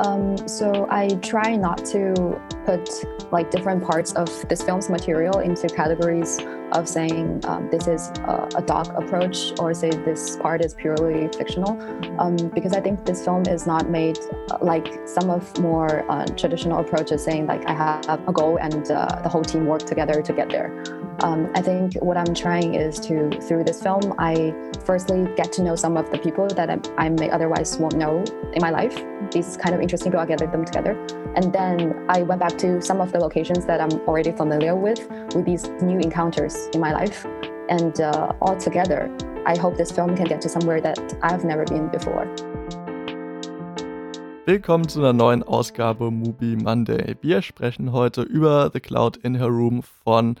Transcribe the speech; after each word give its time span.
Um, 0.00 0.36
so 0.48 0.86
I 0.90 1.08
try 1.22 1.56
not 1.56 1.84
to 1.86 2.40
put 2.66 2.88
like 3.32 3.50
different 3.50 3.84
parts 3.84 4.12
of 4.14 4.28
this 4.48 4.62
film's 4.62 4.90
material 4.90 5.38
into 5.38 5.68
categories 5.68 6.38
of 6.72 6.88
saying 6.88 7.40
um, 7.44 7.68
this 7.70 7.86
is 7.86 8.08
a, 8.24 8.48
a, 8.56 8.62
doc 8.62 8.88
approach 8.96 9.52
or 9.60 9.72
say 9.72 9.90
this 9.90 10.36
part 10.36 10.64
is 10.64 10.74
purely 10.74 11.28
fictional 11.36 11.80
um, 12.20 12.36
because 12.54 12.72
I 12.72 12.80
think 12.80 13.04
this 13.04 13.24
film 13.24 13.44
is 13.46 13.66
not 13.66 13.88
made 13.88 14.18
uh, 14.50 14.58
like 14.60 15.06
some 15.06 15.30
of 15.30 15.56
more 15.60 16.10
uh, 16.10 16.26
traditional 16.26 16.80
approaches 16.80 17.22
saying 17.22 17.46
like 17.46 17.64
I 17.68 17.74
have 17.74 18.28
a 18.28 18.32
goal 18.32 18.58
and 18.60 18.90
uh, 18.90 19.20
the 19.22 19.28
whole 19.28 19.44
team 19.44 19.66
work 19.66 19.84
together 19.84 20.20
to 20.22 20.32
get 20.32 20.48
there. 20.48 21.03
Um, 21.22 21.50
I 21.54 21.62
think 21.62 21.94
what 22.02 22.16
I'm 22.16 22.34
trying 22.34 22.74
is 22.74 22.98
to, 23.00 23.30
through 23.40 23.64
this 23.64 23.82
film, 23.82 24.14
I 24.18 24.52
firstly 24.84 25.28
get 25.36 25.52
to 25.52 25.62
know 25.62 25.76
some 25.76 25.96
of 25.96 26.10
the 26.10 26.18
people 26.18 26.48
that 26.48 26.68
I, 26.68 26.78
I 26.98 27.08
may 27.08 27.30
otherwise 27.30 27.78
won't 27.78 27.96
know 27.96 28.24
in 28.52 28.60
my 28.60 28.70
life. 28.70 28.96
It's 29.34 29.56
kind 29.56 29.74
of 29.74 29.80
interesting 29.80 30.10
to 30.12 30.18
I 30.18 30.26
gathered 30.26 30.52
them 30.52 30.64
together. 30.64 30.92
And 31.36 31.52
then 31.52 32.04
I 32.08 32.22
went 32.22 32.40
back 32.40 32.58
to 32.58 32.82
some 32.82 33.00
of 33.00 33.12
the 33.12 33.20
locations 33.20 33.64
that 33.66 33.80
I'm 33.80 33.92
already 34.08 34.32
familiar 34.32 34.74
with, 34.74 35.08
with 35.34 35.44
these 35.44 35.68
new 35.80 35.98
encounters 36.00 36.68
in 36.74 36.80
my 36.80 36.92
life. 36.92 37.24
And 37.68 38.00
uh, 38.00 38.32
all 38.40 38.56
together, 38.56 39.10
I 39.46 39.56
hope 39.56 39.76
this 39.76 39.92
film 39.92 40.16
can 40.16 40.26
get 40.26 40.40
to 40.42 40.48
somewhere 40.48 40.80
that 40.80 40.98
I've 41.22 41.44
never 41.44 41.64
been 41.64 41.88
before. 41.90 42.26
Willkommen 44.46 44.88
zu 44.88 45.00
einer 45.00 45.14
neuen 45.14 45.42
Ausgabe 45.42 46.10
Movie 46.10 46.56
Monday. 46.56 47.16
Wir 47.22 47.40
sprechen 47.40 47.92
heute 47.92 48.20
über 48.20 48.68
The 48.70 48.80
Cloud 48.80 49.16
in 49.16 49.36
Her 49.36 49.48
Room 49.48 49.82
von 50.04 50.36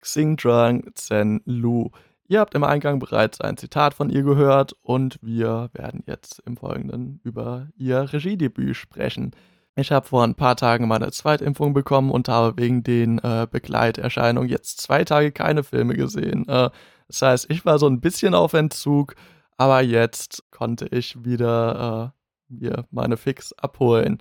Xingdrang 0.00 0.90
Zen 0.94 1.40
Lu. 1.44 1.90
Ihr 2.26 2.40
habt 2.40 2.54
im 2.54 2.64
Eingang 2.64 2.98
bereits 2.98 3.40
ein 3.40 3.56
Zitat 3.56 3.94
von 3.94 4.10
ihr 4.10 4.22
gehört 4.22 4.74
und 4.82 5.18
wir 5.22 5.70
werden 5.72 6.02
jetzt 6.06 6.42
im 6.44 6.56
Folgenden 6.56 7.20
über 7.24 7.68
ihr 7.76 8.12
Regiedebüt 8.12 8.76
sprechen. 8.76 9.32
Ich 9.76 9.92
habe 9.92 10.06
vor 10.06 10.24
ein 10.24 10.34
paar 10.34 10.56
Tagen 10.56 10.88
meine 10.88 11.10
Zweitimpfung 11.10 11.72
bekommen 11.72 12.10
und 12.10 12.28
habe 12.28 12.60
wegen 12.60 12.82
den 12.82 13.18
äh, 13.20 13.46
Begleiterscheinungen 13.50 14.48
jetzt 14.48 14.80
zwei 14.80 15.04
Tage 15.04 15.32
keine 15.32 15.62
Filme 15.62 15.94
gesehen. 15.94 16.46
Äh, 16.48 16.70
das 17.06 17.22
heißt, 17.22 17.46
ich 17.48 17.64
war 17.64 17.78
so 17.78 17.86
ein 17.86 18.00
bisschen 18.00 18.34
auf 18.34 18.52
Entzug, 18.54 19.14
aber 19.56 19.80
jetzt 19.80 20.42
konnte 20.50 20.86
ich 20.86 21.24
wieder 21.24 22.12
äh, 22.50 22.54
mir 22.54 22.86
meine 22.90 23.16
Fix 23.16 23.52
abholen. 23.54 24.18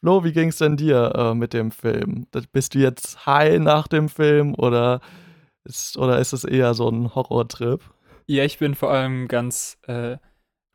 Flo, 0.00 0.24
wie 0.24 0.32
ging 0.32 0.48
es 0.48 0.56
denn 0.56 0.76
dir 0.76 1.12
äh, 1.14 1.34
mit 1.34 1.52
dem 1.52 1.72
Film? 1.72 2.26
Bist 2.52 2.74
du 2.74 2.78
jetzt 2.78 3.26
high 3.26 3.58
nach 3.58 3.86
dem 3.86 4.08
Film 4.08 4.54
oder 4.54 5.00
ist, 5.70 5.96
oder 5.96 6.18
ist 6.18 6.32
es 6.32 6.44
eher 6.44 6.74
so 6.74 6.88
ein 6.88 7.14
Horrortrip? 7.14 7.82
Ja, 8.26 8.44
ich 8.44 8.58
bin 8.58 8.74
vor 8.74 8.90
allem 8.90 9.28
ganz 9.28 9.78
äh, 9.86 10.18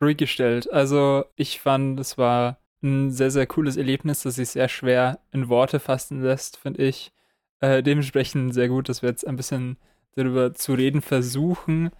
ruhig 0.02 0.16
gestellt. 0.16 0.70
Also 0.72 1.24
ich 1.36 1.60
fand, 1.60 1.98
es 2.00 2.18
war 2.18 2.58
ein 2.82 3.10
sehr, 3.10 3.30
sehr 3.30 3.46
cooles 3.46 3.76
Erlebnis, 3.76 4.22
das 4.22 4.36
sich 4.36 4.50
sehr 4.50 4.68
schwer 4.68 5.20
in 5.32 5.48
Worte 5.48 5.80
fassen 5.80 6.22
lässt, 6.22 6.56
finde 6.56 6.82
ich. 6.82 7.12
Äh, 7.60 7.82
dementsprechend 7.82 8.54
sehr 8.54 8.68
gut, 8.68 8.88
dass 8.88 9.02
wir 9.02 9.08
jetzt 9.08 9.26
ein 9.26 9.36
bisschen 9.36 9.78
darüber 10.14 10.54
zu 10.54 10.74
reden 10.74 11.02
versuchen. 11.02 11.90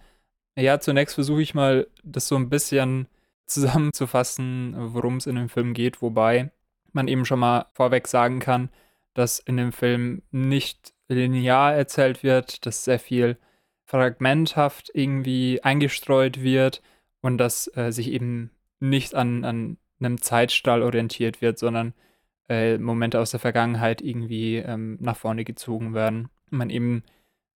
Ja, 0.57 0.79
zunächst 0.79 1.15
versuche 1.15 1.41
ich 1.41 1.53
mal, 1.53 1.87
das 2.03 2.27
so 2.27 2.35
ein 2.35 2.49
bisschen 2.49 3.07
zusammenzufassen, 3.45 4.75
worum 4.77 5.17
es 5.17 5.27
in 5.27 5.35
dem 5.35 5.49
Film 5.49 5.73
geht, 5.73 6.01
wobei 6.01 6.51
man 6.93 7.07
eben 7.07 7.25
schon 7.25 7.39
mal 7.39 7.67
vorweg 7.73 8.07
sagen 8.07 8.39
kann, 8.39 8.69
dass 9.13 9.39
in 9.39 9.57
dem 9.57 9.71
Film 9.71 10.21
nicht 10.31 10.93
linear 11.07 11.73
erzählt 11.73 12.23
wird, 12.23 12.65
dass 12.65 12.83
sehr 12.83 12.99
viel 12.99 13.37
fragmenthaft 13.85 14.91
irgendwie 14.93 15.63
eingestreut 15.63 16.41
wird 16.43 16.81
und 17.21 17.37
dass 17.37 17.71
äh, 17.75 17.91
sich 17.91 18.11
eben 18.11 18.51
nicht 18.79 19.15
an, 19.15 19.43
an 19.45 19.77
einem 19.99 20.21
Zeitstall 20.21 20.83
orientiert 20.83 21.41
wird, 21.41 21.57
sondern 21.57 21.93
äh, 22.49 22.77
Momente 22.77 23.19
aus 23.19 23.31
der 23.31 23.39
Vergangenheit 23.39 24.01
irgendwie 24.01 24.57
ähm, 24.57 24.97
nach 25.01 25.17
vorne 25.17 25.43
gezogen 25.43 25.93
werden. 25.93 26.29
Man 26.49 26.69
eben 26.69 27.03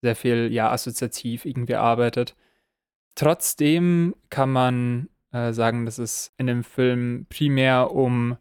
sehr 0.01 0.15
viel 0.15 0.51
ja 0.51 0.71
assoziativ 0.71 1.45
irgendwie 1.45 1.75
arbeitet. 1.75 2.35
Trotzdem 3.15 4.15
kann 4.29 4.51
man 4.51 5.09
äh, 5.31 5.51
sagen, 5.51 5.85
dass 5.85 5.97
es 5.97 6.33
in 6.37 6.47
dem 6.47 6.63
Film 6.63 7.25
primär 7.29 7.91
um 7.91 8.37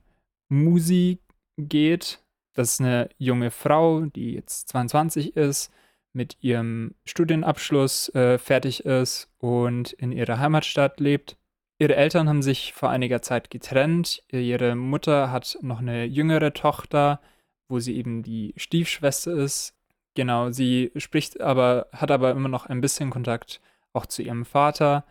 Musik 0.48 1.20
geht. 1.56 2.20
Das 2.56 2.72
ist 2.72 2.80
eine 2.80 3.10
junge 3.18 3.50
Frau, 3.50 4.06
die 4.06 4.32
jetzt 4.32 4.70
22 4.70 5.36
ist, 5.36 5.70
mit 6.14 6.38
ihrem 6.40 6.94
Studienabschluss 7.04 8.08
äh, 8.14 8.38
fertig 8.38 8.86
ist 8.86 9.28
und 9.36 9.92
in 9.92 10.10
ihrer 10.10 10.38
Heimatstadt 10.38 10.98
lebt. 10.98 11.36
Ihre 11.78 11.96
Eltern 11.96 12.30
haben 12.30 12.40
sich 12.40 12.72
vor 12.72 12.88
einiger 12.88 13.20
Zeit 13.20 13.50
getrennt. 13.50 14.24
Ihre 14.32 14.74
Mutter 14.74 15.30
hat 15.30 15.58
noch 15.60 15.80
eine 15.80 16.04
jüngere 16.06 16.54
Tochter, 16.54 17.20
wo 17.68 17.78
sie 17.78 17.94
eben 17.94 18.22
die 18.22 18.54
Stiefschwester 18.56 19.32
ist. 19.32 19.74
Genau, 20.14 20.50
sie 20.50 20.92
spricht 20.96 21.42
aber, 21.42 21.88
hat 21.92 22.10
aber 22.10 22.30
immer 22.30 22.48
noch 22.48 22.64
ein 22.64 22.80
bisschen 22.80 23.10
Kontakt 23.10 23.60
auch 23.92 24.06
zu 24.06 24.22
ihrem 24.22 24.46
Vater. 24.46 25.04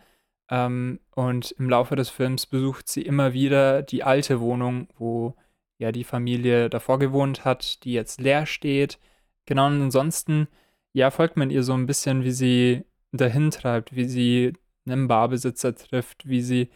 Ähm, 0.50 0.98
und 1.14 1.52
im 1.52 1.70
Laufe 1.70 1.94
des 1.94 2.10
Films 2.10 2.46
besucht 2.46 2.88
sie 2.88 3.02
immer 3.02 3.32
wieder 3.32 3.82
die 3.82 4.02
alte 4.02 4.40
Wohnung, 4.40 4.88
wo 4.98 5.36
ja 5.78 5.92
die 5.92 6.04
Familie 6.04 6.70
davor 6.70 6.98
gewohnt 6.98 7.44
hat, 7.44 7.84
die 7.84 7.92
jetzt 7.92 8.20
leer 8.20 8.46
steht. 8.46 8.98
Genau, 9.46 9.66
und 9.66 9.82
ansonsten, 9.82 10.48
ja, 10.92 11.10
folgt 11.10 11.36
man 11.36 11.50
ihr 11.50 11.62
so 11.62 11.74
ein 11.74 11.86
bisschen, 11.86 12.24
wie 12.24 12.32
sie 12.32 12.84
dahin 13.12 13.50
treibt, 13.50 13.94
wie 13.94 14.06
sie 14.06 14.52
einen 14.86 15.08
Barbesitzer 15.08 15.74
trifft, 15.74 16.28
wie 16.28 16.42
sie 16.42 16.70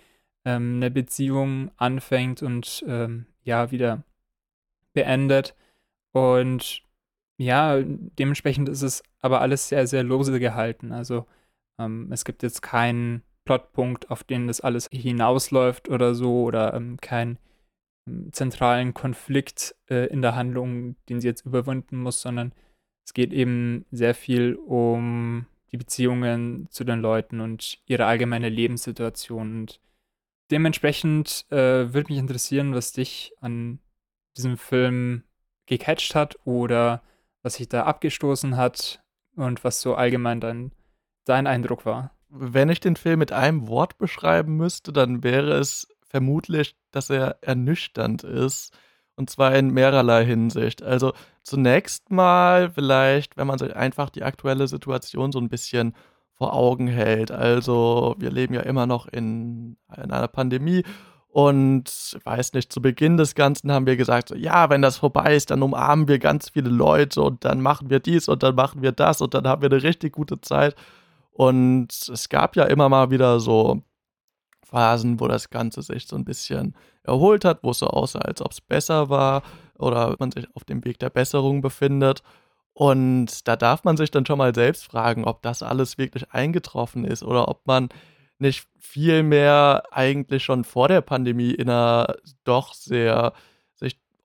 ähm, 0.45 0.77
eine 0.77 0.91
Beziehung 0.91 1.71
anfängt 1.77 2.43
und 2.43 2.85
ähm, 2.87 3.27
ja, 3.45 3.71
wieder 3.71 4.05
beendet. 4.93 5.55
Und 6.13 6.83
ja, 7.39 7.81
dementsprechend 7.83 8.69
ist 8.69 8.83
es 8.83 9.03
aber 9.21 9.41
alles 9.41 9.69
sehr, 9.69 9.87
sehr 9.87 10.03
lose 10.03 10.39
gehalten. 10.41 10.93
Also 10.93 11.27
ähm, 11.79 12.11
es 12.13 12.25
gibt 12.25 12.43
jetzt 12.43 12.63
keinen 12.63 13.23
Plotpunkt, 13.45 14.11
auf 14.11 14.25
den 14.25 14.47
das 14.47 14.61
alles 14.61 14.89
hinausläuft 14.93 15.89
oder 15.89 16.15
so, 16.15 16.43
oder 16.43 16.75
ähm, 16.75 16.99
ähm, 17.11 17.39
zentralen 18.33 18.95
Konflikt 18.95 19.75
äh, 19.89 20.07
in 20.07 20.23
der 20.23 20.35
Handlung, 20.35 20.97
den 21.09 21.21
sie 21.21 21.29
jetzt 21.29 21.45
überwinden 21.45 21.97
muss, 21.99 22.21
sondern 22.21 22.53
es 23.05 23.15
geht 23.15 23.33
eben 23.33 23.85
sehr 23.91 24.15
viel 24.15 24.55
um 24.55 25.47
die 25.73 25.77
Beziehungen 25.77 26.69
zu 26.71 26.85
den 26.85 27.01
Leuten 27.01 27.41
und 27.41 27.79
ihre 27.87 28.07
allgemeine 28.07 28.49
Lebenssituation. 28.49 29.61
Und 29.61 29.81
dementsprechend 30.51 31.47
äh, 31.51 31.93
würde 31.93 32.13
mich 32.13 32.19
interessieren, 32.19 32.75
was 32.75 32.93
dich 32.93 33.33
an 33.41 33.79
diesem 34.37 34.57
Film 34.57 35.23
gecatcht 35.67 36.15
hat 36.15 36.37
oder 36.45 37.03
was 37.43 37.55
sich 37.55 37.69
da 37.69 37.85
abgestoßen 37.85 38.57
hat 38.57 39.03
und 39.37 39.65
was 39.65 39.81
so 39.81 39.95
allgemein 39.95 40.41
dann 40.41 40.73
dein 41.25 41.47
Eindruck 41.47 41.87
war. 41.87 42.17
Wenn 42.29 42.69
ich 42.69 42.81
den 42.81 42.97
Film 42.97 43.19
mit 43.19 43.33
einem 43.33 43.67
Wort 43.69 43.99
beschreiben 43.99 44.57
müsste, 44.57 44.93
dann 44.93 45.23
wäre 45.23 45.59
es 45.59 45.89
vermutlich, 46.11 46.77
dass 46.91 47.09
er 47.09 47.39
ernüchternd 47.41 48.25
ist. 48.25 48.77
Und 49.17 49.31
zwar 49.31 49.55
in 49.55 49.71
mehrerlei 49.71 50.25
Hinsicht. 50.25 50.83
Also 50.83 51.13
zunächst 51.43 52.11
mal 52.11 52.71
vielleicht, 52.71 53.37
wenn 53.37 53.47
man 53.47 53.59
sich 53.59 53.75
einfach 53.77 54.11
die 54.11 54.23
aktuelle 54.23 54.67
Situation 54.67 55.33
so 55.33 55.39
ein 55.39 55.49
bisschen 55.49 55.95
vor 56.35 56.55
Augen 56.55 56.87
hält. 56.87 57.31
Also 57.31 58.17
wir 58.19 58.31
leben 58.31 58.55
ja 58.55 58.63
immer 58.63 58.87
noch 58.87 59.07
in, 59.07 59.77
in 59.97 60.11
einer 60.11 60.29
Pandemie 60.29 60.85
und 61.29 62.19
weiß 62.25 62.55
nicht, 62.55 62.73
zu 62.73 62.83
Beginn 62.83 63.17
des 63.17 63.35
Ganzen 63.35 63.71
haben 63.71 63.87
wir 63.87 63.97
gesagt, 63.97 64.31
so, 64.31 64.35
ja, 64.35 64.69
wenn 64.69 64.83
das 64.83 64.97
vorbei 64.97 65.37
ist, 65.37 65.51
dann 65.51 65.63
umarmen 65.63 66.09
wir 66.09 66.19
ganz 66.19 66.49
viele 66.49 66.71
Leute 66.71 67.23
und 67.23 67.45
dann 67.45 67.61
machen 67.61 67.89
wir 67.89 68.01
dies 68.01 68.29
und 68.29 68.43
dann 68.43 68.57
machen 68.57 68.83
wir 68.83 68.93
das 68.93 69.21
und 69.21 69.35
dann 69.35 69.47
haben 69.47 69.63
wir 69.63 69.71
eine 69.71 69.83
richtig 69.83 70.13
gute 70.13 70.41
Zeit. 70.41 70.75
Und 71.31 71.89
es 72.13 72.29
gab 72.31 72.57
ja 72.57 72.65
immer 72.65 72.89
mal 72.89 73.11
wieder 73.11 73.39
so 73.39 73.83
Phasen, 74.71 75.21
wo 75.21 75.29
das 75.29 75.51
Ganze 75.51 75.83
sich 75.83 76.07
so 76.07 76.17
ein 76.17 76.25
bisschen 76.25 76.75
erholt 77.03 77.45
hat, 77.45 77.63
wo 77.63 77.71
es 77.71 77.79
so 77.79 77.89
aussah, 77.89 78.21
als 78.21 78.41
ob 78.41 78.53
es 78.53 78.61
besser 78.61 79.09
war 79.09 79.43
oder 79.79 80.15
man 80.19 80.31
sich 80.31 80.47
auf 80.55 80.65
dem 80.65 80.85
Weg 80.85 80.99
der 80.99 81.11
Besserung 81.11 81.61
befindet. 81.61 82.23
Und 82.73 83.49
da 83.49 83.57
darf 83.57 83.85
man 83.85 83.97
sich 83.97 84.11
dann 84.11 84.25
schon 84.25 84.39
mal 84.39 84.55
selbst 84.55 84.85
fragen, 84.85 85.25
ob 85.25 85.43
das 85.43 85.63
alles 85.63 85.99
wirklich 85.99 86.31
eingetroffen 86.33 87.05
ist 87.05 87.23
oder 87.23 87.49
ob 87.49 87.67
man 87.67 87.89
nicht 88.39 88.67
viel 88.79 89.23
mehr 89.23 89.83
eigentlich 89.91 90.45
schon 90.45 90.65
vor 90.65 90.89
der 90.89 91.03
Pandemie 91.03 91.51
in 91.51 91.69
einer 91.69 92.15
doch 92.45 92.73
sehr 92.73 93.33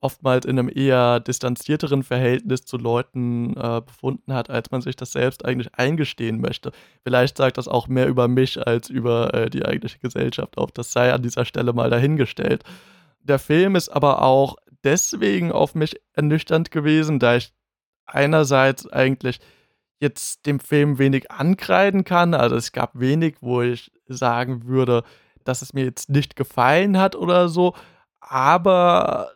oftmals 0.05 0.45
in 0.45 0.59
einem 0.59 0.71
eher 0.73 1.19
distanzierteren 1.19 2.03
Verhältnis 2.03 2.63
zu 2.63 2.77
Leuten 2.77 3.57
äh, 3.57 3.81
befunden 3.81 4.33
hat, 4.33 4.51
als 4.51 4.69
man 4.69 4.81
sich 4.81 4.95
das 4.95 5.11
selbst 5.11 5.43
eigentlich 5.45 5.73
eingestehen 5.73 6.39
möchte. 6.39 6.71
Vielleicht 7.03 7.37
sagt 7.37 7.57
das 7.57 7.67
auch 7.67 7.87
mehr 7.87 8.07
über 8.07 8.27
mich 8.27 8.65
als 8.67 8.89
über 8.91 9.33
äh, 9.33 9.49
die 9.49 9.65
eigentliche 9.65 9.97
Gesellschaft 9.97 10.59
auf. 10.59 10.71
Das 10.71 10.91
sei 10.91 11.11
an 11.11 11.23
dieser 11.23 11.43
Stelle 11.45 11.73
mal 11.73 11.89
dahingestellt. 11.89 12.63
Der 13.23 13.39
Film 13.39 13.75
ist 13.75 13.89
aber 13.89 14.21
auch 14.21 14.57
deswegen 14.83 15.51
auf 15.51 15.73
mich 15.73 15.99
ernüchternd 16.13 16.69
gewesen, 16.69 17.17
da 17.17 17.37
ich 17.37 17.51
einerseits 18.05 18.87
eigentlich 18.87 19.39
jetzt 19.99 20.45
dem 20.45 20.59
Film 20.59 20.99
wenig 20.99 21.31
ankreiden 21.31 22.03
kann. 22.03 22.35
Also 22.35 22.55
es 22.55 22.71
gab 22.71 22.99
wenig, 22.99 23.37
wo 23.41 23.63
ich 23.63 23.91
sagen 24.07 24.67
würde, 24.67 25.03
dass 25.43 25.63
es 25.63 25.73
mir 25.73 25.85
jetzt 25.85 26.09
nicht 26.09 26.35
gefallen 26.35 26.99
hat 26.99 27.15
oder 27.15 27.49
so. 27.49 27.73
Aber 28.19 29.31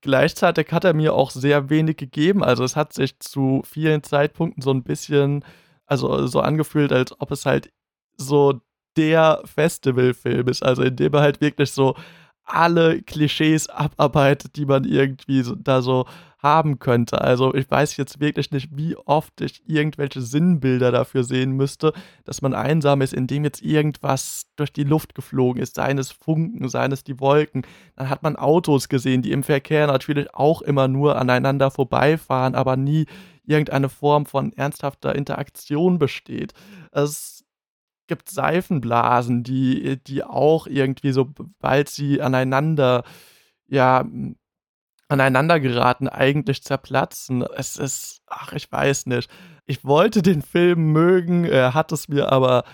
gleichzeitig 0.00 0.72
hat 0.72 0.84
er 0.84 0.94
mir 0.94 1.14
auch 1.14 1.30
sehr 1.30 1.70
wenig 1.70 1.96
gegeben. 1.96 2.42
Also 2.44 2.64
es 2.64 2.76
hat 2.76 2.92
sich 2.92 3.18
zu 3.20 3.62
vielen 3.64 4.02
Zeitpunkten 4.02 4.62
so 4.62 4.70
ein 4.70 4.82
bisschen, 4.82 5.44
also 5.86 6.26
so 6.26 6.40
angefühlt, 6.40 6.92
als 6.92 7.18
ob 7.20 7.30
es 7.30 7.46
halt 7.46 7.72
so 8.16 8.60
der 8.96 9.42
Festivalfilm 9.44 10.48
ist. 10.48 10.62
Also 10.62 10.82
in 10.82 10.96
dem 10.96 11.14
er 11.14 11.20
halt 11.20 11.40
wirklich 11.40 11.72
so 11.72 11.94
alle 12.48 13.02
Klischees 13.02 13.68
abarbeitet, 13.68 14.56
die 14.56 14.66
man 14.66 14.84
irgendwie 14.84 15.42
so, 15.42 15.54
da 15.54 15.82
so 15.82 16.06
haben 16.40 16.78
könnte. 16.78 17.20
Also 17.20 17.52
ich 17.54 17.68
weiß 17.68 17.96
jetzt 17.96 18.20
wirklich 18.20 18.52
nicht, 18.52 18.76
wie 18.76 18.96
oft 18.96 19.40
ich 19.40 19.62
irgendwelche 19.66 20.22
Sinnbilder 20.22 20.92
dafür 20.92 21.24
sehen 21.24 21.52
müsste, 21.52 21.92
dass 22.24 22.42
man 22.42 22.54
einsam 22.54 23.00
ist, 23.02 23.12
indem 23.12 23.44
jetzt 23.44 23.60
irgendwas 23.60 24.46
durch 24.56 24.72
die 24.72 24.84
Luft 24.84 25.14
geflogen 25.14 25.60
ist, 25.60 25.74
seien 25.74 25.98
es 25.98 26.12
Funken, 26.12 26.68
seien 26.68 26.92
es 26.92 27.02
die 27.02 27.18
Wolken. 27.18 27.62
Dann 27.96 28.08
hat 28.08 28.22
man 28.22 28.36
Autos 28.36 28.88
gesehen, 28.88 29.22
die 29.22 29.32
im 29.32 29.42
Verkehr 29.42 29.88
natürlich 29.88 30.32
auch 30.32 30.62
immer 30.62 30.86
nur 30.86 31.16
aneinander 31.16 31.72
vorbeifahren, 31.72 32.54
aber 32.54 32.76
nie 32.76 33.06
irgendeine 33.44 33.88
Form 33.88 34.26
von 34.26 34.52
ernsthafter 34.52 35.14
Interaktion 35.14 35.98
besteht. 35.98 36.52
Es 36.92 37.37
gibt 38.08 38.30
Seifenblasen, 38.30 39.44
die, 39.44 40.02
die 40.02 40.24
auch 40.24 40.66
irgendwie, 40.66 41.12
sobald 41.12 41.88
sie 41.88 42.20
aneinander 42.20 43.04
ja, 43.68 44.04
aneinander 45.08 45.60
geraten, 45.60 46.08
eigentlich 46.08 46.62
zerplatzen. 46.62 47.42
Es 47.56 47.76
ist, 47.76 48.20
ach, 48.26 48.52
ich 48.52 48.70
weiß 48.70 49.06
nicht. 49.06 49.30
Ich 49.66 49.84
wollte 49.84 50.22
den 50.22 50.42
Film 50.42 50.92
mögen, 50.92 51.44
er 51.44 51.74
hat 51.74 51.92
es 51.92 52.08
mir 52.08 52.30
aber 52.32 52.64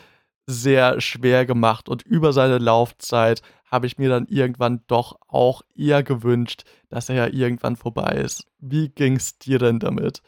sehr 0.47 1.01
schwer 1.01 1.47
gemacht 1.47 1.89
und 1.89 2.03
über 2.03 2.33
seine 2.33 2.59
Laufzeit 2.59 3.43
habe 3.71 3.87
ich 3.87 3.99
mir 3.99 4.09
dann 4.09 4.27
irgendwann 4.27 4.83
doch 4.87 5.19
auch 5.27 5.63
eher 5.75 6.03
gewünscht, 6.03 6.65
dass 6.89 7.09
er 7.09 7.17
ja 7.17 7.27
irgendwann 7.27 7.77
vorbei 7.77 8.13
ist. 8.17 8.47
Wie 8.59 8.89
ging 8.91 9.17
es 9.17 9.39
dir 9.39 9.59
denn 9.59 9.81
damit? 9.81 10.21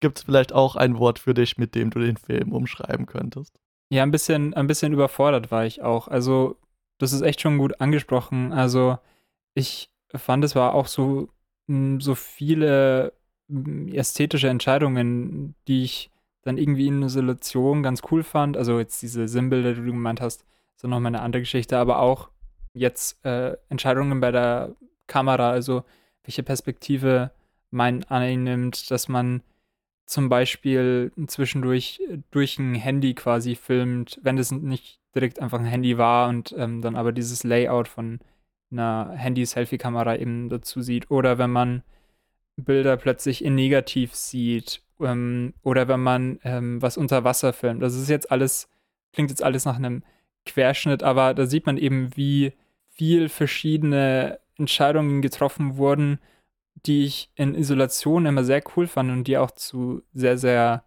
Gibt 0.00 0.18
es 0.18 0.24
vielleicht 0.24 0.52
auch 0.52 0.76
ein 0.76 0.98
Wort 0.98 1.18
für 1.18 1.34
dich, 1.34 1.58
mit 1.58 1.74
dem 1.74 1.90
du 1.90 2.00
den 2.00 2.16
Film 2.16 2.52
umschreiben 2.52 3.06
könntest? 3.06 3.58
Ja, 3.92 4.02
ein 4.04 4.10
bisschen, 4.10 4.54
ein 4.54 4.66
bisschen 4.66 4.94
überfordert 4.94 5.50
war 5.50 5.66
ich 5.66 5.82
auch. 5.82 6.08
Also, 6.08 6.56
das 6.98 7.12
ist 7.12 7.20
echt 7.20 7.42
schon 7.42 7.58
gut 7.58 7.80
angesprochen. 7.80 8.52
Also, 8.52 8.98
ich 9.54 9.90
fand, 10.14 10.44
es 10.44 10.56
war 10.56 10.74
auch 10.74 10.86
so 10.86 11.28
so 11.98 12.14
viele 12.14 13.12
ästhetische 13.92 14.48
Entscheidungen, 14.48 15.54
die 15.68 15.84
ich 15.84 16.10
dann 16.42 16.58
irgendwie 16.58 16.88
in 16.88 17.02
Isolation 17.02 17.82
ganz 17.82 18.02
cool 18.10 18.22
fand. 18.22 18.56
Also 18.56 18.78
jetzt 18.78 19.00
diese 19.02 19.28
Sinnbilder, 19.28 19.74
die 19.74 19.80
du 19.80 19.92
gemeint 19.92 20.20
hast, 20.20 20.44
ist 20.76 20.84
noch 20.84 21.00
mal 21.00 21.08
eine 21.08 21.20
andere 21.20 21.42
Geschichte, 21.42 21.78
aber 21.78 22.00
auch 22.00 22.30
jetzt 22.74 23.24
äh, 23.24 23.56
Entscheidungen 23.68 24.20
bei 24.20 24.32
der 24.32 24.74
Kamera, 25.06 25.50
also 25.50 25.84
welche 26.24 26.42
Perspektive 26.42 27.30
man 27.70 28.04
einnimmt, 28.04 28.90
dass 28.90 29.08
man 29.08 29.42
zum 30.12 30.28
Beispiel 30.28 31.10
zwischendurch 31.26 32.00
durch 32.30 32.58
ein 32.58 32.74
Handy 32.74 33.14
quasi 33.14 33.54
filmt, 33.54 34.20
wenn 34.22 34.38
es 34.38 34.50
nicht 34.50 35.00
direkt 35.14 35.40
einfach 35.40 35.58
ein 35.58 35.64
Handy 35.64 35.98
war 35.98 36.28
und 36.28 36.54
ähm, 36.56 36.82
dann 36.82 36.96
aber 36.96 37.12
dieses 37.12 37.44
Layout 37.44 37.88
von 37.88 38.20
einer 38.70 39.12
Handy-Selfie-Kamera 39.14 40.16
eben 40.16 40.48
dazu 40.48 40.82
sieht. 40.82 41.10
Oder 41.10 41.38
wenn 41.38 41.50
man 41.50 41.82
Bilder 42.56 42.96
plötzlich 42.96 43.44
in 43.44 43.54
negativ 43.54 44.14
sieht. 44.14 44.82
Ähm, 45.00 45.54
oder 45.62 45.88
wenn 45.88 46.00
man 46.00 46.38
ähm, 46.44 46.80
was 46.80 46.96
unter 46.96 47.24
Wasser 47.24 47.52
filmt. 47.52 47.82
Das 47.82 47.94
ist 47.94 48.08
jetzt 48.08 48.30
alles, 48.30 48.68
klingt 49.12 49.30
jetzt 49.30 49.42
alles 49.42 49.64
nach 49.64 49.76
einem 49.76 50.02
Querschnitt, 50.44 51.02
aber 51.02 51.34
da 51.34 51.46
sieht 51.46 51.66
man 51.66 51.78
eben, 51.78 52.10
wie 52.16 52.52
viel 52.90 53.28
verschiedene 53.28 54.40
Entscheidungen 54.58 55.22
getroffen 55.22 55.76
wurden, 55.76 56.18
die 56.74 57.04
ich 57.04 57.30
in 57.34 57.54
Isolation 57.54 58.26
immer 58.26 58.44
sehr 58.44 58.62
cool 58.76 58.86
fand 58.86 59.10
und 59.10 59.24
die 59.24 59.38
auch 59.38 59.50
zu 59.50 60.02
sehr, 60.12 60.38
sehr 60.38 60.84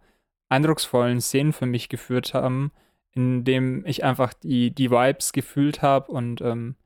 eindrucksvollen 0.48 1.20
Szenen 1.20 1.52
für 1.52 1.66
mich 1.66 1.88
geführt 1.88 2.34
haben, 2.34 2.72
in 3.12 3.44
dem 3.44 3.84
ich 3.86 4.04
einfach 4.04 4.34
die, 4.34 4.74
die 4.74 4.90
Vibes 4.90 5.32
gefühlt 5.32 5.82
habe 5.82 6.12
und 6.12 6.40
ähm, 6.40 6.76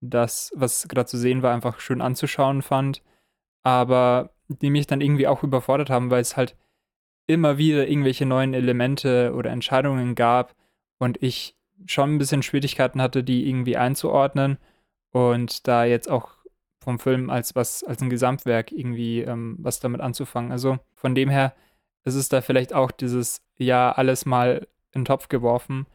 das, 0.00 0.52
was 0.54 0.88
gerade 0.88 1.06
zu 1.06 1.18
sehen 1.18 1.42
war, 1.42 1.52
einfach 1.52 1.80
schön 1.80 2.00
anzuschauen 2.00 2.62
fand, 2.62 3.02
aber 3.62 4.30
die 4.48 4.70
mich 4.70 4.86
dann 4.86 5.00
irgendwie 5.00 5.26
auch 5.26 5.42
überfordert 5.42 5.90
haben, 5.90 6.10
weil 6.10 6.22
es 6.22 6.36
halt 6.36 6.56
immer 7.26 7.58
wieder 7.58 7.86
irgendwelche 7.86 8.26
neuen 8.26 8.54
Elemente 8.54 9.32
oder 9.34 9.50
Entscheidungen 9.50 10.14
gab 10.14 10.54
und 10.98 11.22
ich 11.22 11.56
schon 11.86 12.14
ein 12.14 12.18
bisschen 12.18 12.42
Schwierigkeiten 12.42 13.00
hatte, 13.00 13.22
die 13.22 13.48
irgendwie 13.48 13.76
einzuordnen 13.76 14.58
und 15.12 15.66
da 15.68 15.84
jetzt 15.84 16.10
auch 16.10 16.39
vom 16.82 16.98
Film 16.98 17.30
als 17.30 17.54
was, 17.54 17.84
als 17.84 18.02
ein 18.02 18.10
Gesamtwerk 18.10 18.72
irgendwie 18.72 19.20
ähm, 19.20 19.56
was 19.60 19.80
damit 19.80 20.00
anzufangen. 20.00 20.50
Also 20.50 20.78
von 20.94 21.14
dem 21.14 21.28
her 21.28 21.54
ist 22.04 22.14
es 22.14 22.28
da 22.28 22.40
vielleicht 22.40 22.72
auch 22.72 22.90
dieses, 22.90 23.42
ja, 23.56 23.92
alles 23.92 24.24
mal 24.24 24.66
in 24.92 25.02
den 25.02 25.04
Topf 25.04 25.28
geworfen. 25.28 25.86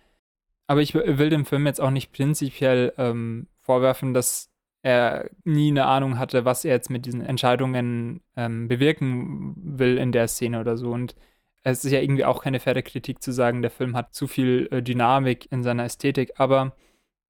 Aber 0.68 0.82
ich 0.82 0.94
will 0.94 1.30
dem 1.30 1.46
Film 1.46 1.66
jetzt 1.66 1.82
auch 1.82 1.92
nicht 1.92 2.12
prinzipiell 2.12 2.94
ähm, 2.98 3.48
vorwerfen, 3.62 4.14
dass 4.14 4.50
er 4.82 5.30
nie 5.44 5.70
eine 5.70 5.86
Ahnung 5.86 6.20
hatte, 6.20 6.46
was 6.46 6.64
er 6.64 6.74
jetzt 6.74 6.90
mit 6.92 7.06
diesen 7.06 7.22
Entscheidungen 7.22 8.22
ähm, 8.36 8.68
bewirken 8.68 9.56
will 9.58 9.98
in 9.98 10.12
der 10.12 10.28
Szene 10.28 10.60
oder 10.60 10.78
so. 10.78 10.92
Und 10.92 11.16
es 11.64 11.84
ist 11.84 11.92
ja 11.92 12.00
irgendwie 12.00 12.26
auch 12.26 12.44
keine 12.44 12.60
faire 12.60 12.84
Kritik 12.84 13.24
zu 13.24 13.32
sagen, 13.32 13.64
der 13.64 13.72
Film 13.72 13.96
hat 13.96 14.14
zu 14.14 14.28
viel 14.28 14.68
äh, 14.72 14.84
Dynamik 14.84 15.52
in 15.52 15.64
seiner 15.64 15.86
Ästhetik, 15.86 16.34
aber 16.40 16.76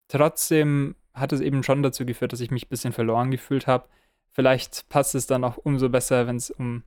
trotzdem 0.10 0.96
hat 1.16 1.34
es 1.34 1.42
eben 1.42 1.64
schon 1.64 1.82
dazu 1.84 2.06
geführt, 2.06 2.34
dass 2.34 2.42
ich 2.42 2.52
mich 2.52 2.66
ein 2.66 2.70
bisschen 2.70 2.94
verloren 2.94 3.32
gefühlt 3.32 3.68
habe. 3.68 3.88
Vielleicht 4.32 4.90
passt 4.90 5.16
es 5.16 5.28
dann 5.28 5.44
auch 5.44 5.58
umso 5.58 5.90
besser, 5.90 6.28
wenn 6.28 6.36
es 6.36 6.52
um 6.52 6.84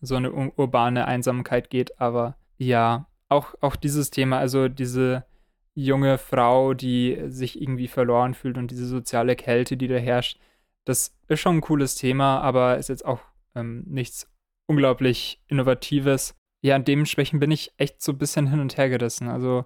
so 0.00 0.16
eine 0.16 0.32
urbane 0.32 1.06
Einsamkeit 1.06 1.70
geht, 1.70 2.00
aber 2.00 2.36
ja, 2.56 3.06
auch, 3.28 3.54
auch 3.60 3.76
dieses 3.76 4.10
Thema, 4.10 4.38
also 4.38 4.68
diese 4.68 5.24
junge 5.74 6.18
Frau, 6.18 6.74
die 6.74 7.18
sich 7.26 7.60
irgendwie 7.60 7.88
verloren 7.88 8.34
fühlt 8.34 8.58
und 8.58 8.70
diese 8.70 8.86
soziale 8.86 9.36
Kälte, 9.36 9.76
die 9.76 9.88
da 9.88 9.96
herrscht. 9.96 10.38
Das 10.84 11.16
ist 11.28 11.40
schon 11.40 11.56
ein 11.56 11.62
cooles 11.62 11.94
Thema, 11.94 12.40
aber 12.40 12.76
ist 12.76 12.88
jetzt 12.88 13.04
auch 13.04 13.20
ähm, 13.54 13.84
nichts 13.86 14.28
unglaublich 14.66 15.40
Innovatives. 15.46 16.34
Ja, 16.60 16.76
an 16.76 16.84
dem 16.84 17.06
Schwächen 17.06 17.40
bin 17.40 17.50
ich 17.50 17.72
echt 17.76 18.02
so 18.02 18.12
ein 18.12 18.18
bisschen 18.18 18.48
hin 18.48 18.60
und 18.60 18.76
her 18.76 18.88
gerissen. 18.88 19.28
Also 19.28 19.64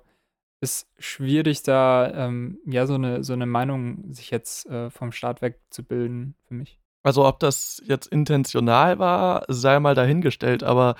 ist 0.61 0.89
schwierig, 0.99 1.63
da 1.63 2.11
ähm, 2.13 2.59
ja 2.67 2.87
so 2.87 2.95
eine, 2.95 3.23
so 3.23 3.33
eine 3.33 3.47
Meinung 3.47 4.13
sich 4.13 4.31
jetzt 4.31 4.67
äh, 4.67 4.91
vom 4.91 5.13
Start 5.13 5.43
weg 5.43 5.61
zu 5.71 5.83
bilden 5.85 6.35
für 6.47 6.55
mich. 6.55 6.79
Also 7.03 7.27
ob 7.27 7.39
das 7.39 7.81
jetzt 7.85 8.07
intentional 8.09 8.99
war, 8.99 9.45
sei 9.49 9.79
mal 9.79 9.95
dahingestellt, 9.95 10.65
aber 10.65 10.97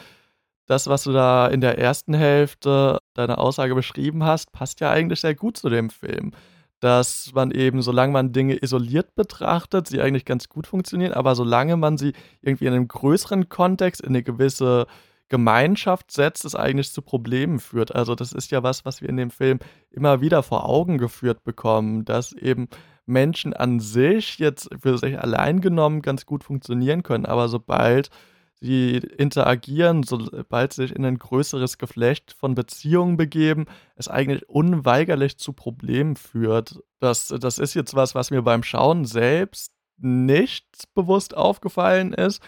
das, 0.67 0.89
was 0.89 1.05
du 1.05 1.13
da 1.13 1.47
in 1.47 1.61
der 1.61 1.79
ersten 1.79 2.15
Hälfte 2.15 2.99
deiner 3.15 3.39
Aussage 3.39 3.75
beschrieben 3.75 4.25
hast, 4.25 4.53
passt 4.53 4.81
ja 4.81 4.91
eigentlich 4.91 5.21
sehr 5.21 5.35
gut 5.35 5.57
zu 5.57 5.69
dem 5.69 5.91
Film. 5.91 6.33
Dass 6.81 7.33
man 7.35 7.53
eben, 7.53 7.81
solange 7.83 8.13
man 8.13 8.33
Dinge 8.33 8.63
isoliert 8.63 9.15
betrachtet, 9.15 9.89
sie 9.89 10.01
eigentlich 10.01 10.25
ganz 10.25 10.49
gut 10.49 10.67
funktionieren, 10.67 11.13
aber 11.13 11.35
solange 11.35 11.77
man 11.77 11.97
sie 11.97 12.13
irgendwie 12.43 12.67
in 12.67 12.75
einem 12.75 12.89
größeren 12.89 13.49
Kontext, 13.49 14.01
in 14.03 14.09
eine 14.09 14.23
gewisse 14.23 14.87
Gemeinschaft 15.29 16.13
setzt, 16.13 16.45
es 16.45 16.55
eigentlich 16.55 16.93
zu 16.93 17.03
Problemen 17.03 17.59
führt. 17.59 17.95
Also 17.95 18.15
das 18.15 18.33
ist 18.33 18.51
ja 18.51 18.63
was, 18.63 18.85
was 18.85 19.01
wir 19.01 19.09
in 19.09 19.17
dem 19.17 19.31
Film 19.31 19.59
immer 19.91 20.21
wieder 20.21 20.43
vor 20.43 20.69
Augen 20.69 20.99
geführt 20.99 21.43
bekommen, 21.45 22.05
dass 22.05 22.33
eben 22.33 22.69
Menschen 23.07 23.55
an 23.55 23.81
sich 23.81 24.39
jetzt 24.39 24.69
für 24.81 24.99
sich 24.99 25.19
allein 25.19 25.61
genommen 25.61 26.03
ganz 26.03 26.27
gut 26.27 26.45
funktionieren 26.45 27.03
können, 27.03 27.27
aber 27.27 27.49
sobald 27.49 28.11
sie 28.61 28.97
interagieren, 28.97 30.03
sobald 30.03 30.73
sie 30.73 30.83
sich 30.83 30.97
in 30.97 31.05
ein 31.05 31.19
größeres 31.19 31.79
Geflecht 31.79 32.33
von 32.33 32.55
Beziehungen 32.55 33.17
begeben, 33.17 33.67
es 33.97 34.09
eigentlich 34.09 34.49
unweigerlich 34.49 35.37
zu 35.39 35.53
Problemen 35.53 36.17
führt. 36.17 36.81
Das, 36.99 37.29
das 37.29 37.59
ist 37.59 37.75
jetzt 37.75 37.95
was, 37.95 38.15
was 38.15 38.31
mir 38.31 38.43
beim 38.43 38.63
Schauen 38.63 39.05
selbst 39.05 39.73
nicht 39.99 40.67
bewusst 40.95 41.37
aufgefallen 41.37 42.13
ist. 42.13 42.43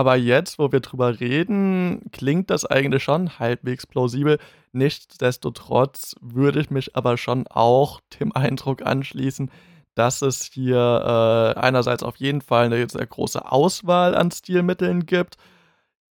Aber 0.00 0.16
jetzt, 0.16 0.58
wo 0.58 0.72
wir 0.72 0.80
drüber 0.80 1.20
reden, 1.20 2.10
klingt 2.10 2.48
das 2.48 2.64
eigentlich 2.64 3.02
schon 3.02 3.38
halbwegs 3.38 3.86
plausibel. 3.86 4.38
Nichtsdestotrotz 4.72 6.16
würde 6.22 6.58
ich 6.60 6.70
mich 6.70 6.96
aber 6.96 7.18
schon 7.18 7.46
auch 7.48 8.00
dem 8.18 8.32
Eindruck 8.34 8.80
anschließen, 8.80 9.50
dass 9.94 10.22
es 10.22 10.44
hier 10.44 11.54
äh, 11.54 11.60
einerseits 11.60 12.02
auf 12.02 12.16
jeden 12.16 12.40
Fall 12.40 12.64
eine 12.64 12.88
sehr 12.88 13.04
große 13.06 13.52
Auswahl 13.52 14.14
an 14.14 14.30
Stilmitteln 14.30 15.04
gibt, 15.04 15.36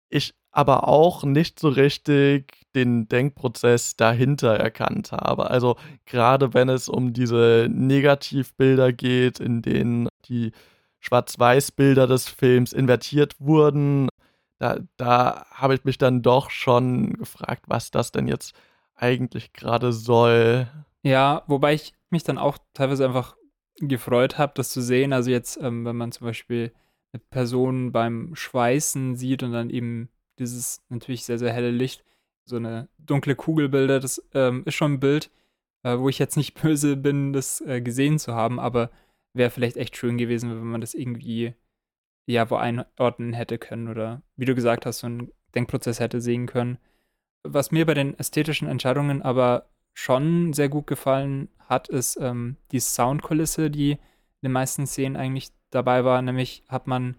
ich 0.09 0.35
aber 0.51 0.87
auch 0.87 1.23
nicht 1.23 1.57
so 1.59 1.69
richtig 1.69 2.67
den 2.75 3.07
Denkprozess 3.07 3.95
dahinter 3.95 4.55
erkannt 4.55 5.13
habe. 5.13 5.49
Also 5.49 5.77
gerade 6.05 6.53
wenn 6.53 6.69
es 6.69 6.89
um 6.89 7.11
diese 7.11 7.67
Negativbilder 7.71 8.93
geht, 8.93 9.39
in 9.39 9.63
denen 9.63 10.09
die 10.25 10.51
Schwarz-Weiß-Bilder 10.99 12.07
des 12.07 12.27
Films 12.27 12.73
invertiert 12.73 13.35
wurden, 13.39 14.09
da, 14.59 14.79
da 14.97 15.45
habe 15.51 15.75
ich 15.75 15.85
mich 15.85 15.97
dann 15.97 16.21
doch 16.21 16.49
schon 16.49 17.13
gefragt, 17.13 17.63
was 17.67 17.91
das 17.91 18.11
denn 18.11 18.27
jetzt 18.27 18.53
eigentlich 18.95 19.53
gerade 19.53 19.93
soll. 19.93 20.67
Ja, 21.01 21.43
wobei 21.47 21.73
ich 21.73 21.93
mich 22.09 22.23
dann 22.23 22.37
auch 22.37 22.57
teilweise 22.73 23.05
einfach 23.05 23.37
gefreut 23.77 24.37
habe, 24.37 24.51
das 24.55 24.71
zu 24.71 24.81
sehen. 24.81 25.13
Also 25.13 25.31
jetzt, 25.31 25.57
ähm, 25.61 25.85
wenn 25.85 25.95
man 25.95 26.11
zum 26.11 26.27
Beispiel 26.27 26.73
eine 27.13 27.21
Person 27.29 27.93
beim 27.93 28.35
Schweißen 28.35 29.15
sieht 29.15 29.43
und 29.43 29.53
dann 29.53 29.69
eben 29.69 30.09
dieses 30.37 30.83
natürlich 30.89 31.25
sehr, 31.25 31.39
sehr 31.39 31.53
helle 31.53 31.71
Licht, 31.71 32.03
so 32.45 32.57
eine 32.57 32.89
dunkle 32.97 33.35
Kugel 33.35 33.69
bildet. 33.69 34.03
Das 34.03 34.21
ähm, 34.33 34.63
ist 34.65 34.75
schon 34.75 34.93
ein 34.93 34.99
Bild, 34.99 35.31
äh, 35.83 35.97
wo 35.97 36.09
ich 36.09 36.19
jetzt 36.19 36.37
nicht 36.37 36.53
böse 36.61 36.97
bin, 36.97 37.33
das 37.33 37.61
äh, 37.61 37.81
gesehen 37.81 38.19
zu 38.19 38.35
haben, 38.35 38.59
aber 38.59 38.89
wäre 39.33 39.49
vielleicht 39.49 39.77
echt 39.77 39.95
schön 39.97 40.17
gewesen, 40.17 40.49
wenn 40.49 40.63
man 40.63 40.81
das 40.81 40.93
irgendwie 40.93 41.53
ja 42.25 42.49
wo 42.49 42.55
einordnen 42.55 43.33
hätte 43.33 43.57
können 43.57 43.87
oder 43.87 44.21
wie 44.35 44.45
du 44.45 44.55
gesagt 44.55 44.85
hast, 44.85 44.99
so 44.99 45.07
einen 45.07 45.31
Denkprozess 45.55 45.99
hätte 45.99 46.21
sehen 46.21 46.45
können. 46.45 46.77
Was 47.43 47.71
mir 47.71 47.85
bei 47.85 47.93
den 47.93 48.17
ästhetischen 48.17 48.67
Entscheidungen 48.67 49.21
aber 49.21 49.69
schon 49.93 50.53
sehr 50.53 50.69
gut 50.69 50.87
gefallen 50.87 51.49
hat, 51.59 51.87
ist 51.89 52.17
ähm, 52.21 52.57
die 52.71 52.79
Soundkulisse, 52.79 53.71
die 53.71 53.91
in 53.91 53.99
den 54.43 54.51
meisten 54.51 54.85
Szenen 54.85 55.15
eigentlich 55.15 55.49
dabei 55.71 56.05
war. 56.05 56.21
Nämlich 56.21 56.63
hat 56.67 56.87
man 56.87 57.15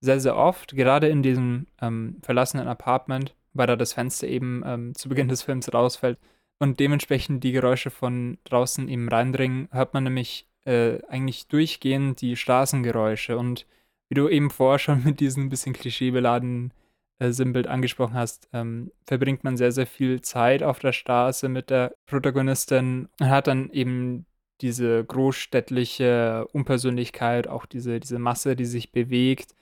sehr, 0.00 0.20
sehr 0.20 0.36
oft, 0.36 0.74
gerade 0.74 1.08
in 1.08 1.22
diesem 1.22 1.66
ähm, 1.80 2.18
verlassenen 2.22 2.68
Apartment, 2.68 3.34
weil 3.52 3.66
da 3.66 3.76
das 3.76 3.92
Fenster 3.92 4.26
eben 4.26 4.62
ähm, 4.64 4.94
zu 4.94 5.08
Beginn 5.08 5.28
des 5.28 5.42
Films 5.42 5.72
rausfällt 5.72 6.18
und 6.58 6.80
dementsprechend 6.80 7.44
die 7.44 7.52
Geräusche 7.52 7.90
von 7.90 8.38
draußen 8.44 8.88
eben 8.88 9.08
reindringen, 9.08 9.68
hört 9.72 9.94
man 9.94 10.04
nämlich 10.04 10.48
äh, 10.64 10.98
eigentlich 11.08 11.48
durchgehend 11.48 12.20
die 12.20 12.36
Straßengeräusche. 12.36 13.36
Und 13.38 13.66
wie 14.08 14.14
du 14.14 14.28
eben 14.28 14.50
vorher 14.50 14.78
schon 14.78 15.04
mit 15.04 15.20
diesem 15.20 15.48
bisschen 15.48 15.72
klischeebeladenen 15.72 16.72
äh, 17.18 17.30
Sinnbild 17.30 17.66
angesprochen 17.66 18.14
hast, 18.14 18.48
ähm, 18.52 18.90
verbringt 19.06 19.44
man 19.44 19.56
sehr, 19.56 19.72
sehr 19.72 19.86
viel 19.86 20.20
Zeit 20.20 20.62
auf 20.62 20.78
der 20.78 20.92
Straße 20.92 21.48
mit 21.48 21.70
der 21.70 21.94
Protagonistin 22.06 23.08
und 23.20 23.28
hat 23.28 23.46
dann 23.46 23.70
eben 23.70 24.26
diese 24.60 25.04
großstädtliche 25.04 26.46
Unpersönlichkeit, 26.52 27.48
auch 27.48 27.66
diese, 27.66 28.00
diese 28.00 28.18
Masse, 28.18 28.56
die 28.56 28.64
sich 28.64 28.92
bewegt, 28.92 29.54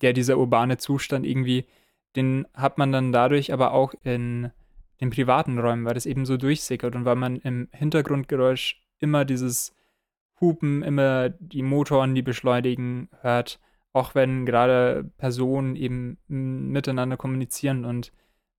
ja, 0.00 0.12
dieser 0.12 0.38
urbane 0.38 0.76
Zustand 0.76 1.26
irgendwie, 1.26 1.66
den 2.16 2.46
hat 2.54 2.78
man 2.78 2.92
dann 2.92 3.12
dadurch 3.12 3.52
aber 3.52 3.72
auch 3.72 3.94
in 4.02 4.50
den 5.00 5.10
privaten 5.10 5.58
Räumen, 5.58 5.84
weil 5.84 5.94
das 5.94 6.06
eben 6.06 6.24
so 6.24 6.36
durchsickert 6.36 6.94
und 6.94 7.04
weil 7.04 7.16
man 7.16 7.36
im 7.36 7.68
Hintergrundgeräusch 7.72 8.80
immer 9.00 9.24
dieses 9.24 9.74
Hupen, 10.44 10.82
immer 10.82 11.30
die 11.30 11.62
Motoren, 11.62 12.14
die 12.14 12.22
beschleunigen, 12.22 13.08
hört, 13.20 13.58
auch 13.92 14.14
wenn 14.14 14.44
gerade 14.44 15.10
Personen 15.16 15.76
eben 15.76 16.18
miteinander 16.28 17.16
kommunizieren. 17.16 17.84
Und 17.84 18.12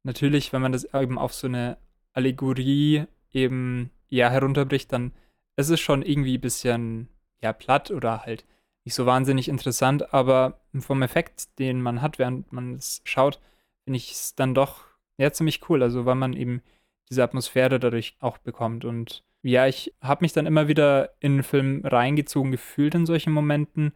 natürlich, 0.04 0.51
wenn 0.54 0.62
man 0.62 0.72
das 0.72 0.86
eben 0.94 1.18
auf 1.18 1.34
so 1.34 1.48
eine 1.48 1.77
Allegorie 2.13 3.06
eben 3.32 3.92
ja 4.10 4.30
herunterbricht, 4.30 4.92
dann 4.92 5.13
ist 5.58 5.70
es 5.70 5.80
schon 5.80 6.01
irgendwie 6.01 6.38
ein 6.38 6.42
bisschen 6.42 7.10
ja 7.42 7.54
platt 7.54 7.92
oder 7.92 8.22
halt 8.25 8.46
nicht 8.86 8.96
so 8.96 9.06
wahnsinnig 9.06 9.48
interessant, 9.48 10.13
aber 10.13 10.62
vom 10.80 11.01
Effekt, 11.01 11.60
den 11.60 11.82
man 11.82 12.01
hat, 12.01 12.20
während 12.20 12.51
man 12.54 12.75
es 12.75 13.01
schaut, 13.04 13.39
finde 13.84 13.98
ich 13.98 14.12
es 14.12 14.36
dann 14.36 14.54
doch 14.54 14.84
ja 15.18 15.32
ziemlich 15.32 15.70
cool, 15.70 15.82
also 15.82 16.06
weil 16.06 16.15
man 16.15 16.34
eben 16.34 16.62
diese 17.10 17.24
Atmosphäre 17.24 17.80
dadurch 17.80 18.15
auch 18.20 18.38
bekommt. 18.38 18.86
Und 18.86 19.24
ja, 19.46 19.68
ich 19.68 19.94
habe 20.02 20.24
mich 20.24 20.34
dann 20.34 20.48
immer 20.48 20.68
wieder 20.68 21.12
in 21.20 21.38
den 21.38 21.44
Film 21.44 21.82
reingezogen 21.84 22.52
gefühlt 22.52 22.96
in 22.96 23.06
solchen 23.06 23.32
Momenten, 23.32 23.94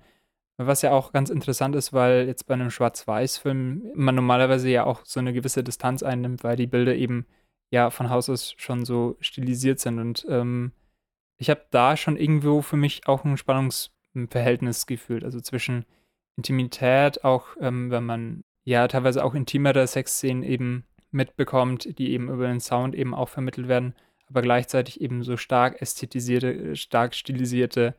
was 0.58 0.84
ja 0.84 0.92
auch 0.92 1.12
ganz 1.12 1.32
interessant 1.32 1.76
ist, 1.76 1.92
weil 1.92 2.28
jetzt 2.28 2.46
bei 2.46 2.54
einem 2.54 2.70
Schwarz-Weiß-Film 2.70 3.94
man 3.96 4.14
normalerweise 4.14 4.70
ja 4.70 4.84
auch 4.84 5.06
so 5.06 5.20
eine 5.20 5.34
gewisse 5.34 5.64
Distanz 5.64 6.04
einnimmt, 6.04 6.44
weil 6.44 6.56
die 6.56 6.68
Bilder 6.68 6.96
eben 6.96 7.26
ja 7.72 7.90
von 7.90 8.12
Haus 8.12 8.30
aus 8.30 8.54
schon 8.58 8.86
so 8.86 9.18
stilisiert 9.22 9.80
sind. 9.80 9.98
Und 9.98 10.24
ähm, 10.30 10.72
ich 11.38 11.50
habe 11.50 11.66
da 11.72 11.98
schon 11.98 12.16
irgendwo 12.16 12.62
für 12.62 12.78
mich 12.78 13.08
auch 13.08 13.26
ein 13.26 13.36
Spannungsverhältnis 13.36 14.86
gefühlt, 14.86 15.24
also 15.24 15.42
zwischen 15.42 15.86
Intimität, 16.38 17.24
auch 17.24 17.48
ähm, 17.60 17.90
wenn 17.90 18.06
man 18.06 18.42
ja 18.66 18.88
teilweise 18.88 19.26
auch 19.26 19.34
intimere 19.34 19.88
Sexszenen 19.88 20.44
eben 20.44 20.86
mitbekommt, 21.10 21.98
die 21.98 22.12
eben 22.12 22.30
über 22.30 22.46
den 22.46 22.60
Sound 22.60 22.94
eben 22.94 23.16
auch 23.16 23.30
vermittelt 23.30 23.68
werden, 23.68 23.96
aber 24.30 24.42
gleichzeitig 24.42 25.02
eben 25.02 25.24
so 25.24 25.38
stark 25.38 25.82
ästhetisierte, 25.82 26.76
stark 26.76 27.16
stilisierte 27.16 27.96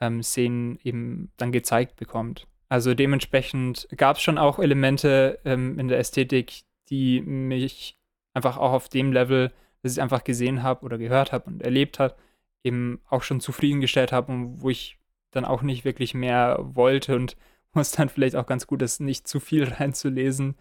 ähm, 0.00 0.22
Szenen 0.22 0.78
eben 0.82 1.30
dann 1.36 1.52
gezeigt 1.52 1.96
bekommt. 1.96 2.46
Also 2.68 2.94
dementsprechend 2.94 3.88
gab 3.96 4.16
es 4.16 4.22
schon 4.22 4.38
auch 4.38 4.58
Elemente 4.58 5.38
ähm, 5.44 5.78
in 5.78 5.88
der 5.88 5.98
Ästhetik, 5.98 6.62
die 6.88 7.20
mich 7.20 7.98
einfach 8.32 8.56
auch 8.56 8.72
auf 8.72 8.88
dem 8.88 9.12
Level, 9.12 9.52
das 9.82 9.92
ich 9.92 10.02
einfach 10.02 10.24
gesehen 10.24 10.62
habe 10.62 10.84
oder 10.84 10.98
gehört 10.98 11.32
habe 11.32 11.50
und 11.50 11.62
erlebt 11.62 11.98
habe, 11.98 12.16
eben 12.62 13.00
auch 13.08 13.22
schon 13.22 13.40
zufriedengestellt 13.40 14.12
habe 14.12 14.32
und 14.32 14.62
wo 14.62 14.70
ich 14.70 14.98
dann 15.30 15.44
auch 15.44 15.62
nicht 15.62 15.84
wirklich 15.84 16.14
mehr 16.14 16.58
wollte 16.60 17.14
und 17.14 17.36
wo 17.72 17.80
es 17.80 17.92
dann 17.92 18.08
vielleicht 18.08 18.36
auch 18.36 18.46
ganz 18.46 18.66
gut 18.66 18.82
ist, 18.82 19.00
nicht 19.00 19.28
zu 19.28 19.40
viel 19.40 19.64
reinzulesen, 19.78 20.56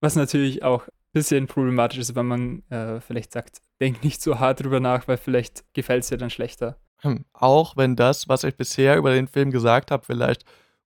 was 0.00 0.16
natürlich 0.16 0.62
auch 0.64 0.88
bisschen 1.14 1.46
problematisch 1.46 1.98
ist, 1.98 2.14
wenn 2.14 2.26
man 2.26 2.62
äh, 2.68 3.00
vielleicht 3.00 3.32
sagt, 3.32 3.62
denk 3.80 4.04
nicht 4.04 4.20
so 4.20 4.38
hart 4.38 4.62
drüber 4.62 4.80
nach, 4.80 5.08
weil 5.08 5.16
vielleicht 5.16 5.64
gefällt 5.72 6.02
es 6.02 6.10
dir 6.10 6.18
dann 6.18 6.28
schlechter. 6.28 6.76
Hm, 6.98 7.24
auch 7.32 7.76
wenn 7.76 7.96
das, 7.96 8.28
was 8.28 8.44
ich 8.44 8.56
bisher 8.56 8.96
über 8.96 9.14
den 9.14 9.28
Film 9.28 9.50
gesagt 9.50 9.90
habe, 9.90 10.04
vielleicht 10.04 10.44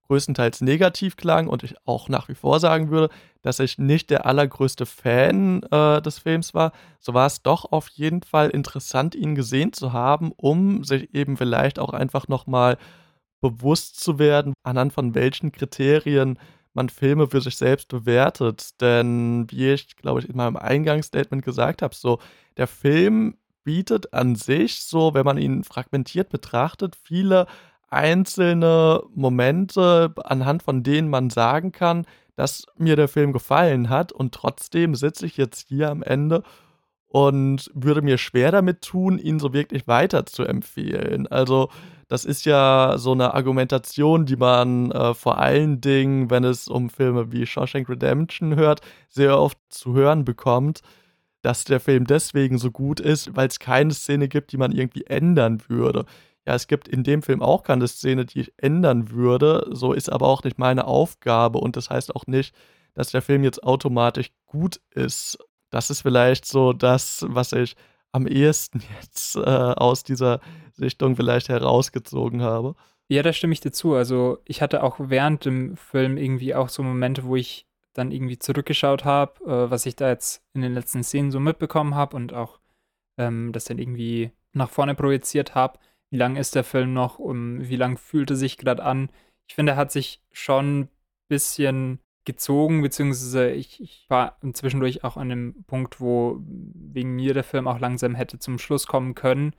größtenteils 0.08 0.61
negativ 0.61 1.16
klang 1.16 1.49
und 1.49 1.62
ich 1.62 1.75
auch 1.85 2.08
nach 2.08 2.28
wie 2.28 2.35
vor 2.35 2.61
sagen 2.61 2.90
würde, 2.90 3.12
dass 3.42 3.61
ich 3.61 3.78
nicht 3.78 4.11
der 4.11 4.26
allergrößte 4.26 4.87
Fan 4.87 5.62
äh, 5.64 6.00
des 6.00 6.18
Films 6.18 6.54
war, 6.54 6.73
so 6.99 7.14
war 7.14 7.26
es 7.26 7.42
doch 7.42 7.73
auf 7.73 7.88
jeden 7.88 8.23
Fall 8.23 8.50
interessant, 8.50 9.14
ihn 9.14 9.35
gesehen 9.35 9.73
zu 9.73 9.92
haben, 9.92 10.32
um 10.37 10.82
sich 10.85 11.14
eben 11.14 11.37
vielleicht 11.37 11.78
auch 11.78 11.92
einfach 11.92 12.26
nochmal 12.28 12.78
bewusst 13.40 14.00
zu 14.00 14.18
werden, 14.18 14.54
anhand 14.62 14.92
von 14.92 15.14
welchen 15.14 15.52
Kriterien 15.52 16.38
man 16.78 16.88
Filme 16.88 17.28
für 17.28 17.40
sich 17.40 17.56
selbst 17.56 17.88
bewertet. 17.88 18.80
Denn 18.80 19.47
wie 19.50 19.73
ich, 19.73 19.97
glaube 19.97 20.20
ich, 20.20 20.28
in 20.28 20.37
meinem 20.37 20.56
Eingangsstatement 20.56 21.44
gesagt 21.44 21.82
habe, 21.82 21.94
so 21.94 22.18
der 22.56 22.66
Film 22.66 23.37
bietet 23.64 24.14
an 24.14 24.35
sich 24.35 24.82
so, 24.85 25.12
wenn 25.12 25.26
man 25.26 25.37
ihn 25.37 25.64
fragmentiert 25.64 26.30
betrachtet, 26.30 26.97
viele 26.97 27.47
einzelne 27.90 29.02
Momente, 29.14 30.14
anhand 30.25 30.62
von 30.62 30.82
denen 30.82 31.11
man 31.11 31.30
sagen 31.30 31.73
kann, 31.73 32.06
dass 32.37 32.66
mir 32.76 32.97
der 32.97 33.08
Film 33.08 33.32
gefallen 33.32 33.88
hat 33.88 34.12
und 34.12 34.32
trotzdem 34.32 34.94
sitze 34.94 35.26
ich 35.26 35.37
jetzt 35.37 35.68
hier 35.68 35.90
am 35.90 36.02
Ende 36.02 36.42
und 37.09 37.71
würde 37.75 38.03
mir 38.03 38.19
schwer 38.19 38.53
damit 38.53 38.83
tun, 38.83 39.19
ihn 39.19 39.38
so 39.41 39.53
wirklich 39.53 39.88
weiter 39.88 40.27
zu 40.27 40.45
empfehlen. 40.45 41.27
Also 41.27 41.71
das 42.07 42.25
ist 42.25 42.47
ja 42.47 42.95
so 42.99 43.12
eine 43.12 43.35
Argumentation, 43.35 44.27
die 44.27 44.37
man 44.37 44.91
äh, 44.91 45.15
vor 45.15 45.38
allen 45.38 45.81
Dingen, 45.81 46.31
wenn 46.31 46.45
es 46.45 46.69
um 46.69 46.91
Filme 46.91 47.33
wie 47.33 47.47
Shawshank 47.47 47.88
Redemption 47.88 48.57
hört, 48.57 48.81
sehr 49.09 49.38
oft 49.38 49.59
zu 49.69 49.95
hören 49.95 50.25
bekommt, 50.25 50.83
dass 51.43 51.65
der 51.65 51.81
Film 51.81 52.07
deswegen 52.07 52.59
so 52.59 52.71
gut 52.71 53.00
ist, 53.00 53.37
weil 53.37 53.49
es 53.49 53.59
keine 53.59 53.93
Szene 53.95 54.29
gibt, 54.29 54.53
die 54.53 54.57
man 54.57 54.73
irgendwie 54.73 55.05
ändern 55.07 55.62
würde 55.69 56.05
ja, 56.49 56.55
es 56.55 56.67
gibt 56.67 56.88
in 56.88 57.03
dem 57.03 57.21
Film 57.21 57.43
auch 57.43 57.62
keine 57.62 57.87
Szene, 57.87 58.25
die 58.25 58.41
ich 58.41 58.55
ändern 58.57 59.11
würde. 59.11 59.69
So 59.71 59.93
ist 59.93 60.11
aber 60.11 60.29
auch 60.29 60.45
nicht 60.45 60.59
meine 60.59 60.87
Aufgabe 60.87 61.59
und 61.59 61.77
das 61.77 61.91
heißt 61.91 62.17
auch 62.17 62.27
nicht, 62.27 62.55
dass 62.95 63.11
der 63.11 63.21
Film 63.21 63.45
jetzt 63.45 63.62
automatisch 63.62 64.31
gut 64.47 64.81
ist. 64.95 65.37
Das 65.71 65.91
ist 65.91 66.03
vielleicht 66.03 66.45
so 66.45 66.73
das, 66.73 67.25
was 67.29 67.53
ich 67.53 67.77
am 68.13 68.27
ehesten 68.27 68.83
jetzt 69.01 69.37
äh, 69.37 69.41
aus 69.41 70.03
dieser 70.03 70.41
Sichtung 70.73 71.17
vielleicht 71.17 71.49
herausgezogen 71.49 72.43
habe. 72.43 72.75
Ja, 73.11 73.23
da 73.23 73.33
stimme 73.33 73.53
ich 73.53 73.61
dir 73.61 73.73
zu. 73.73 73.95
Also 73.95 74.39
ich 74.45 74.61
hatte 74.61 74.83
auch 74.83 74.97
während 74.99 75.45
dem 75.45 75.77
Film 75.77 76.17
irgendwie 76.17 76.55
auch 76.55 76.69
so 76.69 76.83
Momente, 76.83 77.25
wo 77.25 77.37
ich 77.37 77.67
dann 77.95 78.13
irgendwie 78.13 78.39
zurückgeschaut 78.39 79.05
habe, 79.05 79.45
äh, 79.45 79.71
was 79.71 79.87
ich 79.87 79.97
da 79.97 80.09
jetzt 80.09 80.43
in 80.55 80.63
den 80.63 80.75
letzten 80.75 81.03
Szenen 81.03 81.31
so 81.31 81.41
mitbekommen 81.41 81.95
habe 81.95 82.17
und 82.17 82.33
auch 82.35 82.61
ähm, 83.19 83.53
das 83.53 83.65
dann 83.65 83.79
irgendwie 83.79 84.31
nach 84.53 84.71
vorne 84.71 84.95
projiziert 84.95 85.55
habe 85.55 85.79
wie 86.11 86.17
lang 86.17 86.37
ist 86.37 86.55
der 86.55 86.65
Film 86.65 86.93
noch 86.93 87.19
und 87.19 87.69
wie 87.69 87.77
lang 87.77 87.99
fühlte 87.99 88.37
sich 88.37 88.57
gerade 88.57 88.83
an. 88.83 89.11
Ich 89.47 89.55
finde, 89.55 89.73
er 89.73 89.77
hat 89.77 89.93
sich 89.93 90.23
schon 90.33 90.81
ein 90.81 90.89
bisschen 91.29 92.01
gezogen, 92.28 92.82
beziehungsweise 92.82 93.50
ich, 93.50 93.82
ich 93.82 94.06
war 94.08 94.37
zwischendurch 94.52 95.02
auch 95.02 95.16
an 95.16 95.30
dem 95.30 95.64
Punkt, 95.66 96.00
wo 96.00 96.40
wegen 96.44 97.16
mir 97.16 97.35
der 97.35 97.42
Film 97.42 97.66
auch 97.66 97.80
langsam 97.80 98.14
hätte 98.14 98.38
zum 98.38 98.58
Schluss 98.58 98.87
kommen 98.87 99.14
können. 99.14 99.54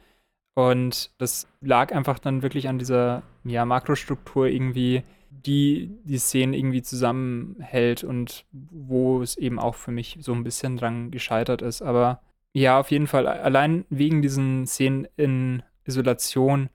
Und 0.54 1.12
das 1.18 1.48
lag 1.62 1.92
einfach 1.92 2.20
dann 2.20 2.44
wirklich 2.44 2.70
an 2.70 2.78
dieser 2.78 3.24
ja, 3.44 3.66
Makrostruktur 3.66 4.48
irgendwie, 4.48 5.04
die 5.32 5.90
die 6.04 6.20
Szenen 6.20 6.54
irgendwie 6.54 6.84
zusammenhält 6.84 8.04
und 8.04 8.46
wo 8.52 9.22
es 9.22 9.36
eben 9.38 9.58
auch 9.58 9.76
für 9.76 9.92
mich 9.92 10.20
so 10.22 10.34
ein 10.34 10.44
bisschen 10.44 10.78
dran 10.78 11.10
gescheitert 11.12 11.64
ist. 11.64 11.82
Aber 11.82 12.22
ja, 12.54 12.80
auf 12.80 12.92
jeden 12.92 13.08
Fall, 13.08 13.28
allein 13.28 13.86
wegen 13.90 14.22
diesen 14.22 14.68
Szenen 14.68 15.08
in 15.18 15.64
Isolation 15.86 16.70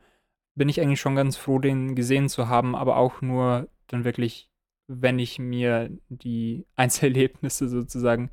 bin 0.56 0.68
ich 0.68 0.80
eigentlich 0.80 1.00
schon 1.00 1.16
ganz 1.16 1.36
froh, 1.36 1.58
den 1.58 1.94
gesehen 1.94 2.28
zu 2.28 2.48
haben, 2.48 2.74
aber 2.74 2.96
auch 2.96 3.22
nur 3.22 3.68
dann 3.86 4.04
wirklich, 4.04 4.48
wenn 4.86 5.18
ich 5.18 5.38
mir 5.38 5.90
die 6.08 6.66
Einzelerlebnisse 6.76 7.68
sozusagen 7.68 8.30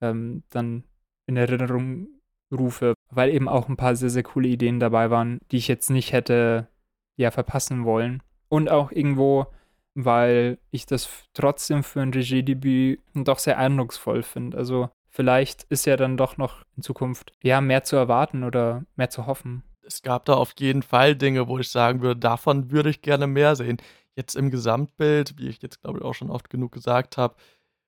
ähm, 0.00 0.42
dann 0.50 0.84
in 1.26 1.36
Erinnerung 1.36 2.08
rufe, 2.52 2.94
weil 3.10 3.30
eben 3.30 3.48
auch 3.48 3.68
ein 3.68 3.76
paar 3.76 3.96
sehr, 3.96 4.10
sehr 4.10 4.22
coole 4.22 4.48
Ideen 4.48 4.78
dabei 4.78 5.10
waren, 5.10 5.38
die 5.50 5.56
ich 5.56 5.68
jetzt 5.68 5.90
nicht 5.90 6.12
hätte 6.12 6.68
ja 7.16 7.30
verpassen 7.30 7.84
wollen. 7.84 8.22
Und 8.48 8.70
auch 8.70 8.92
irgendwo 8.92 9.46
weil 9.94 10.58
ich 10.70 10.86
das 10.86 11.08
trotzdem 11.34 11.82
für 11.82 12.02
ein 12.02 12.12
Regiedebüt 12.12 13.00
doch 13.14 13.38
sehr 13.38 13.58
eindrucksvoll 13.58 14.22
finde. 14.22 14.56
Also 14.58 14.90
vielleicht 15.08 15.64
ist 15.64 15.86
ja 15.86 15.96
dann 15.96 16.16
doch 16.16 16.36
noch 16.36 16.62
in 16.76 16.82
Zukunft 16.82 17.32
ja 17.42 17.60
mehr 17.60 17.84
zu 17.84 17.96
erwarten 17.96 18.42
oder 18.42 18.84
mehr 18.96 19.10
zu 19.10 19.26
hoffen. 19.26 19.62
Es 19.86 20.02
gab 20.02 20.24
da 20.24 20.34
auf 20.34 20.52
jeden 20.58 20.82
Fall 20.82 21.14
Dinge, 21.14 21.46
wo 21.46 21.58
ich 21.58 21.70
sagen 21.70 22.00
würde, 22.00 22.20
davon 22.20 22.70
würde 22.70 22.90
ich 22.90 23.02
gerne 23.02 23.26
mehr 23.26 23.54
sehen. 23.54 23.76
Jetzt 24.16 24.36
im 24.36 24.50
Gesamtbild, 24.50 25.38
wie 25.38 25.48
ich 25.48 25.62
jetzt 25.62 25.82
glaube 25.82 25.98
ich 25.98 26.04
auch 26.04 26.14
schon 26.14 26.30
oft 26.30 26.50
genug 26.50 26.72
gesagt 26.72 27.16
habe, 27.16 27.36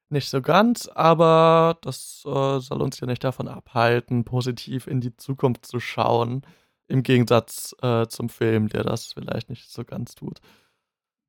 nicht 0.09 0.28
so 0.28 0.40
ganz, 0.40 0.88
aber 0.88 1.78
das 1.83 2.23
äh, 2.26 2.61
soll 2.61 2.83
uns 2.83 3.00
ja 3.00 3.06
nicht 3.06 3.25
davon 3.25 3.49
abhalten, 3.49 4.25
positiv 4.25 4.87
in 4.87 5.00
die 5.00 5.16
Zukunft 5.16 5.66
zu 5.66 5.80
schauen. 5.80 6.42
Im 6.88 7.02
Gegensatz 7.02 7.75
äh, 7.83 8.06
zum 8.06 8.28
Film, 8.28 8.68
der 8.68 8.85
das 8.85 9.12
vielleicht 9.12 9.50
nicht 9.50 9.71
so 9.71 9.85
ganz 9.85 10.14
tut. 10.14 10.40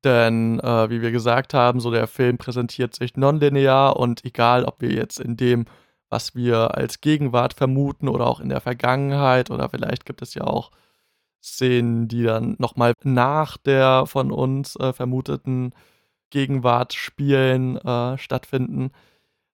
Denn, 0.04 0.60
äh, 0.60 0.90
wie 0.90 1.02
wir 1.02 1.10
gesagt 1.10 1.54
haben, 1.54 1.80
so 1.80 1.90
der 1.90 2.06
Film 2.06 2.38
präsentiert 2.38 2.94
sich 2.94 3.16
nonlinear 3.16 3.96
und 3.96 4.24
egal, 4.24 4.64
ob 4.64 4.80
wir 4.80 4.92
jetzt 4.92 5.18
in 5.18 5.36
dem, 5.36 5.66
was 6.08 6.36
wir 6.36 6.76
als 6.76 7.00
Gegenwart 7.00 7.54
vermuten 7.54 8.08
oder 8.08 8.26
auch 8.26 8.38
in 8.40 8.48
der 8.48 8.60
Vergangenheit 8.60 9.50
oder 9.50 9.68
vielleicht 9.68 10.06
gibt 10.06 10.22
es 10.22 10.34
ja 10.34 10.44
auch 10.44 10.70
Szenen, 11.42 12.08
die 12.08 12.24
dann 12.24 12.56
nochmal 12.58 12.94
nach 13.04 13.56
der 13.56 14.06
von 14.06 14.32
uns 14.32 14.76
äh, 14.76 14.92
vermuteten 14.92 15.72
Gegenwart 16.30 16.94
spielen, 16.94 17.76
äh, 17.78 18.18
stattfinden. 18.18 18.90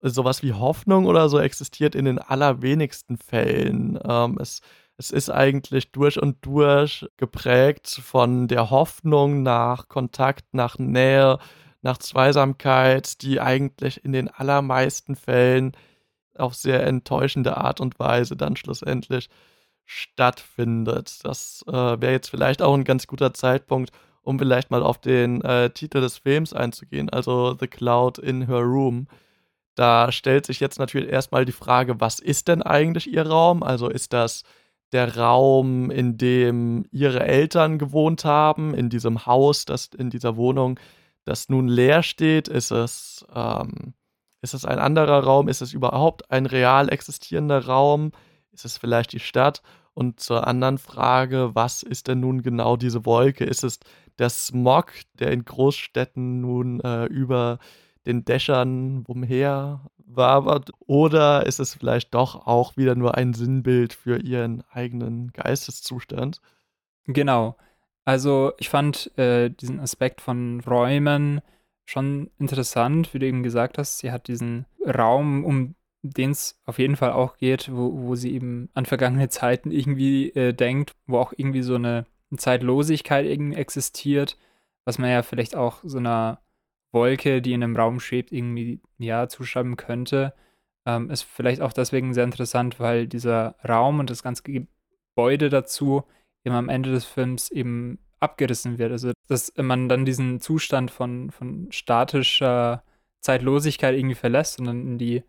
Sowas 0.00 0.42
wie 0.42 0.52
Hoffnung 0.52 1.06
oder 1.06 1.28
so 1.28 1.38
existiert 1.38 1.94
in 1.94 2.04
den 2.04 2.18
allerwenigsten 2.18 3.16
Fällen. 3.16 3.98
Ähm, 4.06 4.38
es, 4.40 4.60
es 4.96 5.10
ist 5.10 5.30
eigentlich 5.30 5.92
durch 5.92 6.20
und 6.20 6.44
durch 6.44 7.06
geprägt 7.16 7.88
von 7.88 8.48
der 8.48 8.70
Hoffnung 8.70 9.42
nach 9.42 9.88
Kontakt, 9.88 10.52
nach 10.52 10.78
Nähe, 10.78 11.38
nach 11.82 11.98
Zweisamkeit, 11.98 13.22
die 13.22 13.40
eigentlich 13.40 14.04
in 14.04 14.12
den 14.12 14.28
allermeisten 14.28 15.16
Fällen 15.16 15.72
auf 16.36 16.54
sehr 16.54 16.86
enttäuschende 16.86 17.56
Art 17.56 17.80
und 17.80 17.98
Weise 17.98 18.36
dann 18.36 18.56
schlussendlich 18.56 19.28
stattfindet. 19.84 21.24
Das 21.24 21.64
äh, 21.66 21.72
wäre 21.72 22.12
jetzt 22.12 22.28
vielleicht 22.28 22.62
auch 22.62 22.74
ein 22.74 22.84
ganz 22.84 23.06
guter 23.06 23.34
Zeitpunkt, 23.34 23.90
um 24.22 24.38
vielleicht 24.38 24.70
mal 24.70 24.82
auf 24.82 24.98
den 24.98 25.42
äh, 25.42 25.70
Titel 25.70 26.00
des 26.00 26.18
Films 26.18 26.52
einzugehen, 26.52 27.10
also 27.10 27.54
The 27.58 27.66
Cloud 27.66 28.18
in 28.18 28.46
Her 28.46 28.62
Room. 28.62 29.06
Da 29.74 30.12
stellt 30.12 30.46
sich 30.46 30.60
jetzt 30.60 30.78
natürlich 30.78 31.10
erstmal 31.10 31.44
die 31.44 31.52
Frage, 31.52 32.00
was 32.00 32.20
ist 32.20 32.48
denn 32.48 32.62
eigentlich 32.62 33.12
ihr 33.12 33.26
Raum? 33.26 33.62
Also 33.62 33.88
ist 33.88 34.12
das 34.12 34.44
der 34.92 35.16
Raum, 35.16 35.90
in 35.90 36.16
dem 36.16 36.86
ihre 36.92 37.20
Eltern 37.20 37.78
gewohnt 37.78 38.24
haben, 38.24 38.74
in 38.74 38.88
diesem 38.88 39.26
Haus, 39.26 39.64
das 39.64 39.86
in 39.86 40.10
dieser 40.10 40.36
Wohnung, 40.36 40.78
das 41.24 41.48
nun 41.48 41.66
leer 41.66 42.02
steht? 42.04 42.46
Ist 42.46 42.70
es, 42.70 43.26
ähm, 43.34 43.94
ist 44.40 44.54
es 44.54 44.64
ein 44.64 44.78
anderer 44.78 45.24
Raum? 45.24 45.48
Ist 45.48 45.62
es 45.62 45.72
überhaupt 45.72 46.30
ein 46.30 46.46
real 46.46 46.88
existierender 46.92 47.66
Raum? 47.66 48.12
Ist 48.54 48.64
es 48.64 48.78
vielleicht 48.78 49.12
die 49.12 49.20
Stadt? 49.20 49.62
Und 49.94 50.20
zur 50.20 50.46
anderen 50.46 50.78
Frage, 50.78 51.54
was 51.54 51.82
ist 51.82 52.08
denn 52.08 52.20
nun 52.20 52.42
genau 52.42 52.76
diese 52.76 53.04
Wolke? 53.04 53.44
Ist 53.44 53.62
es 53.62 53.78
der 54.18 54.30
Smog, 54.30 54.92
der 55.18 55.32
in 55.32 55.44
Großstädten 55.44 56.40
nun 56.40 56.80
äh, 56.80 57.04
über 57.06 57.58
den 58.06 58.24
Dächern 58.24 59.04
umher 59.06 59.80
wabert? 59.98 60.70
Oder 60.80 61.46
ist 61.46 61.60
es 61.60 61.74
vielleicht 61.74 62.14
doch 62.14 62.46
auch 62.46 62.76
wieder 62.76 62.94
nur 62.94 63.16
ein 63.16 63.34
Sinnbild 63.34 63.92
für 63.92 64.18
ihren 64.18 64.62
eigenen 64.70 65.32
Geisteszustand? 65.32 66.40
Genau. 67.06 67.56
Also 68.04 68.52
ich 68.58 68.68
fand 68.68 69.16
äh, 69.18 69.50
diesen 69.50 69.80
Aspekt 69.80 70.20
von 70.20 70.60
Räumen 70.60 71.40
schon 71.86 72.30
interessant, 72.38 73.14
wie 73.14 73.18
du 73.18 73.26
eben 73.26 73.42
gesagt 73.42 73.78
hast. 73.78 73.98
Sie 73.98 74.10
hat 74.10 74.28
diesen 74.28 74.66
Raum, 74.84 75.44
um 75.44 75.74
den 76.04 76.32
es 76.32 76.60
auf 76.66 76.78
jeden 76.78 76.96
Fall 76.96 77.12
auch 77.12 77.38
geht, 77.38 77.72
wo, 77.72 77.92
wo 78.06 78.14
sie 78.14 78.34
eben 78.34 78.68
an 78.74 78.84
vergangene 78.84 79.30
Zeiten 79.30 79.70
irgendwie 79.70 80.28
äh, 80.30 80.52
denkt, 80.52 80.94
wo 81.06 81.18
auch 81.18 81.32
irgendwie 81.34 81.62
so 81.62 81.76
eine 81.76 82.06
Zeitlosigkeit 82.36 83.24
irgendwie 83.24 83.56
existiert, 83.56 84.36
was 84.84 84.98
man 84.98 85.10
ja 85.10 85.22
vielleicht 85.22 85.56
auch 85.56 85.78
so 85.82 85.98
einer 85.98 86.40
Wolke, 86.92 87.40
die 87.40 87.54
in 87.54 87.62
einem 87.62 87.76
Raum 87.76 88.00
schwebt, 88.00 88.32
irgendwie 88.32 88.80
ja 88.98 89.28
zuschreiben 89.28 89.76
könnte. 89.76 90.34
Ähm, 90.86 91.10
ist 91.10 91.22
vielleicht 91.22 91.62
auch 91.62 91.72
deswegen 91.72 92.12
sehr 92.12 92.24
interessant, 92.24 92.78
weil 92.78 93.06
dieser 93.06 93.56
Raum 93.66 93.98
und 93.98 94.10
das 94.10 94.22
ganze 94.22 94.42
Gebäude 94.42 95.48
dazu 95.48 96.04
eben 96.44 96.54
am 96.54 96.68
Ende 96.68 96.92
des 96.92 97.06
Films 97.06 97.50
eben 97.50 97.98
abgerissen 98.20 98.78
wird. 98.78 98.92
Also, 98.92 99.12
dass 99.28 99.52
man 99.56 99.88
dann 99.88 100.04
diesen 100.04 100.40
Zustand 100.40 100.90
von, 100.90 101.30
von 101.30 101.68
statischer 101.70 102.82
Zeitlosigkeit 103.20 103.94
irgendwie 103.96 104.14
verlässt 104.14 104.58
und 104.58 104.66
dann 104.66 104.86
in 104.86 104.98
die 104.98 105.22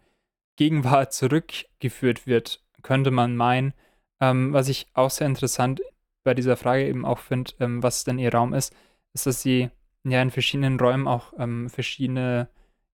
Gegenwart 0.56 1.14
zurückgeführt 1.14 2.28
wird, 2.28 2.62
könnte 2.82 3.12
man 3.12 3.36
meinen. 3.36 3.74
Ähm, 4.22 4.54
was 4.54 4.70
ich 4.70 4.88
auch 4.94 5.10
sehr 5.10 5.28
interessant 5.28 5.82
bei 6.24 6.34
dieser 6.34 6.58
Frage 6.58 6.88
eben 6.88 7.06
auch 7.06 7.20
finde, 7.20 7.52
ähm, 7.60 7.84
was 7.84 8.04
denn 8.04 8.20
ihr 8.20 8.34
Raum 8.34 8.54
ist, 8.54 8.74
ist, 9.14 9.26
dass 9.26 9.42
sie 9.42 9.70
ja 10.04 10.22
in 10.22 10.32
verschiedenen 10.32 10.80
Räumen 10.80 11.08
auch 11.08 11.34
ähm, 11.38 11.70
verschiedene 11.70 12.50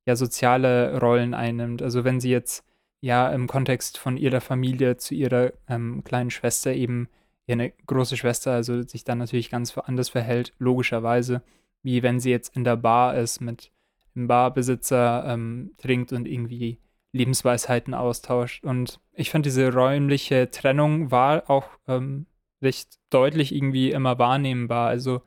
ja 0.06 0.15
soziale 0.15 1.00
Rollen 1.00 1.34
einnimmt. 1.34 1.82
Also 1.82 2.04
wenn 2.04 2.19
sie 2.19 2.32
jetzt 2.32 2.65
ja 3.02 3.30
im 3.30 3.47
Kontext 3.47 3.97
von 3.97 4.17
ihrer 4.17 4.41
Familie 4.41 4.97
zu 4.97 5.13
ihrer 5.13 5.54
ähm, 5.67 6.04
kleinen 6.04 6.32
Schwester 6.32 6.74
eben 6.74 7.10
eine 7.52 7.71
große 7.71 8.17
Schwester, 8.17 8.54
also 8.54 8.82
sich 8.82 9.04
dann 9.04 9.17
natürlich 9.17 9.50
ganz 9.50 9.78
anders 9.78 10.10
verhält, 10.10 10.54
logischerweise, 10.58 11.41
wie 11.84 12.04
wenn 12.04 12.19
sie 12.19 12.32
jetzt 12.32 12.56
in 12.56 12.63
der 12.63 12.78
Bar 12.78 13.15
ist, 13.17 13.41
mit 13.41 13.71
dem 14.15 14.28
Barbesitzer 14.28 15.26
ähm, 15.28 15.71
trinkt 15.78 16.13
und 16.13 16.28
irgendwie 16.28 16.80
Lebensweisheiten 17.13 17.93
austauscht. 17.93 18.63
Und 18.63 19.00
ich 19.13 19.30
fand 19.32 19.45
diese 19.45 19.74
räumliche 19.74 20.50
Trennung 20.52 21.12
war 21.12 21.50
auch 21.50 21.67
ähm, 21.88 22.26
recht 22.62 23.00
deutlich 23.10 23.54
irgendwie 23.54 23.91
immer 23.91 24.17
wahrnehmbar. 24.19 24.88
Also 24.88 25.21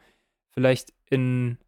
vielleicht 0.51 0.93
in 1.11 1.59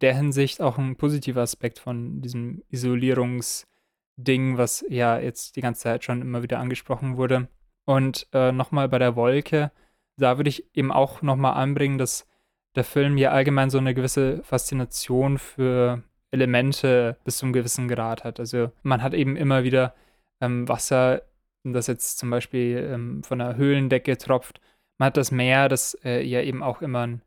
der 0.00 0.14
Hinsicht 0.14 0.60
auch 0.60 0.78
ein 0.78 0.96
positiver 0.96 1.42
Aspekt 1.42 1.78
von 1.78 2.20
diesem 2.20 2.62
Isolierungsding, 2.68 4.56
was 4.56 4.84
ja 4.88 5.18
jetzt 5.18 5.56
die 5.56 5.60
ganze 5.60 5.82
Zeit 5.82 6.04
schon 6.04 6.22
immer 6.22 6.42
wieder 6.42 6.58
angesprochen 6.58 7.16
wurde. 7.16 7.48
Und 7.84 8.28
äh, 8.32 8.52
nochmal 8.52 8.88
bei 8.88 8.98
der 8.98 9.16
Wolke, 9.16 9.72
da 10.16 10.36
würde 10.36 10.50
ich 10.50 10.64
eben 10.76 10.92
auch 10.92 11.22
nochmal 11.22 11.54
anbringen, 11.54 11.98
dass 11.98 12.26
der 12.74 12.84
Film 12.84 13.16
ja 13.16 13.30
allgemein 13.30 13.70
so 13.70 13.78
eine 13.78 13.94
gewisse 13.94 14.42
Faszination 14.44 15.38
für 15.38 16.02
Elemente 16.30 17.16
bis 17.24 17.38
zu 17.38 17.46
einem 17.46 17.52
gewissen 17.52 17.88
Grad 17.88 18.24
hat. 18.24 18.40
Also 18.40 18.70
man 18.82 19.02
hat 19.02 19.14
eben 19.14 19.36
immer 19.36 19.64
wieder 19.64 19.94
ähm, 20.40 20.68
Wasser, 20.68 21.22
das 21.64 21.86
jetzt 21.86 22.18
zum 22.18 22.30
Beispiel 22.30 22.90
ähm, 22.92 23.22
von 23.24 23.38
der 23.38 23.56
Höhlendecke 23.56 24.16
tropft 24.16 24.60
man 24.98 25.06
hat 25.06 25.16
das 25.16 25.30
Meer, 25.30 25.68
das 25.68 25.96
äh, 26.04 26.22
ja 26.22 26.42
eben 26.42 26.62
auch 26.62 26.82
immer 26.82 27.06
ein 27.06 27.22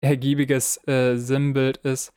ergiebiges 0.00 0.80
äh, 0.86 1.16
Sinnbild 1.16 1.78
ist 1.78 2.12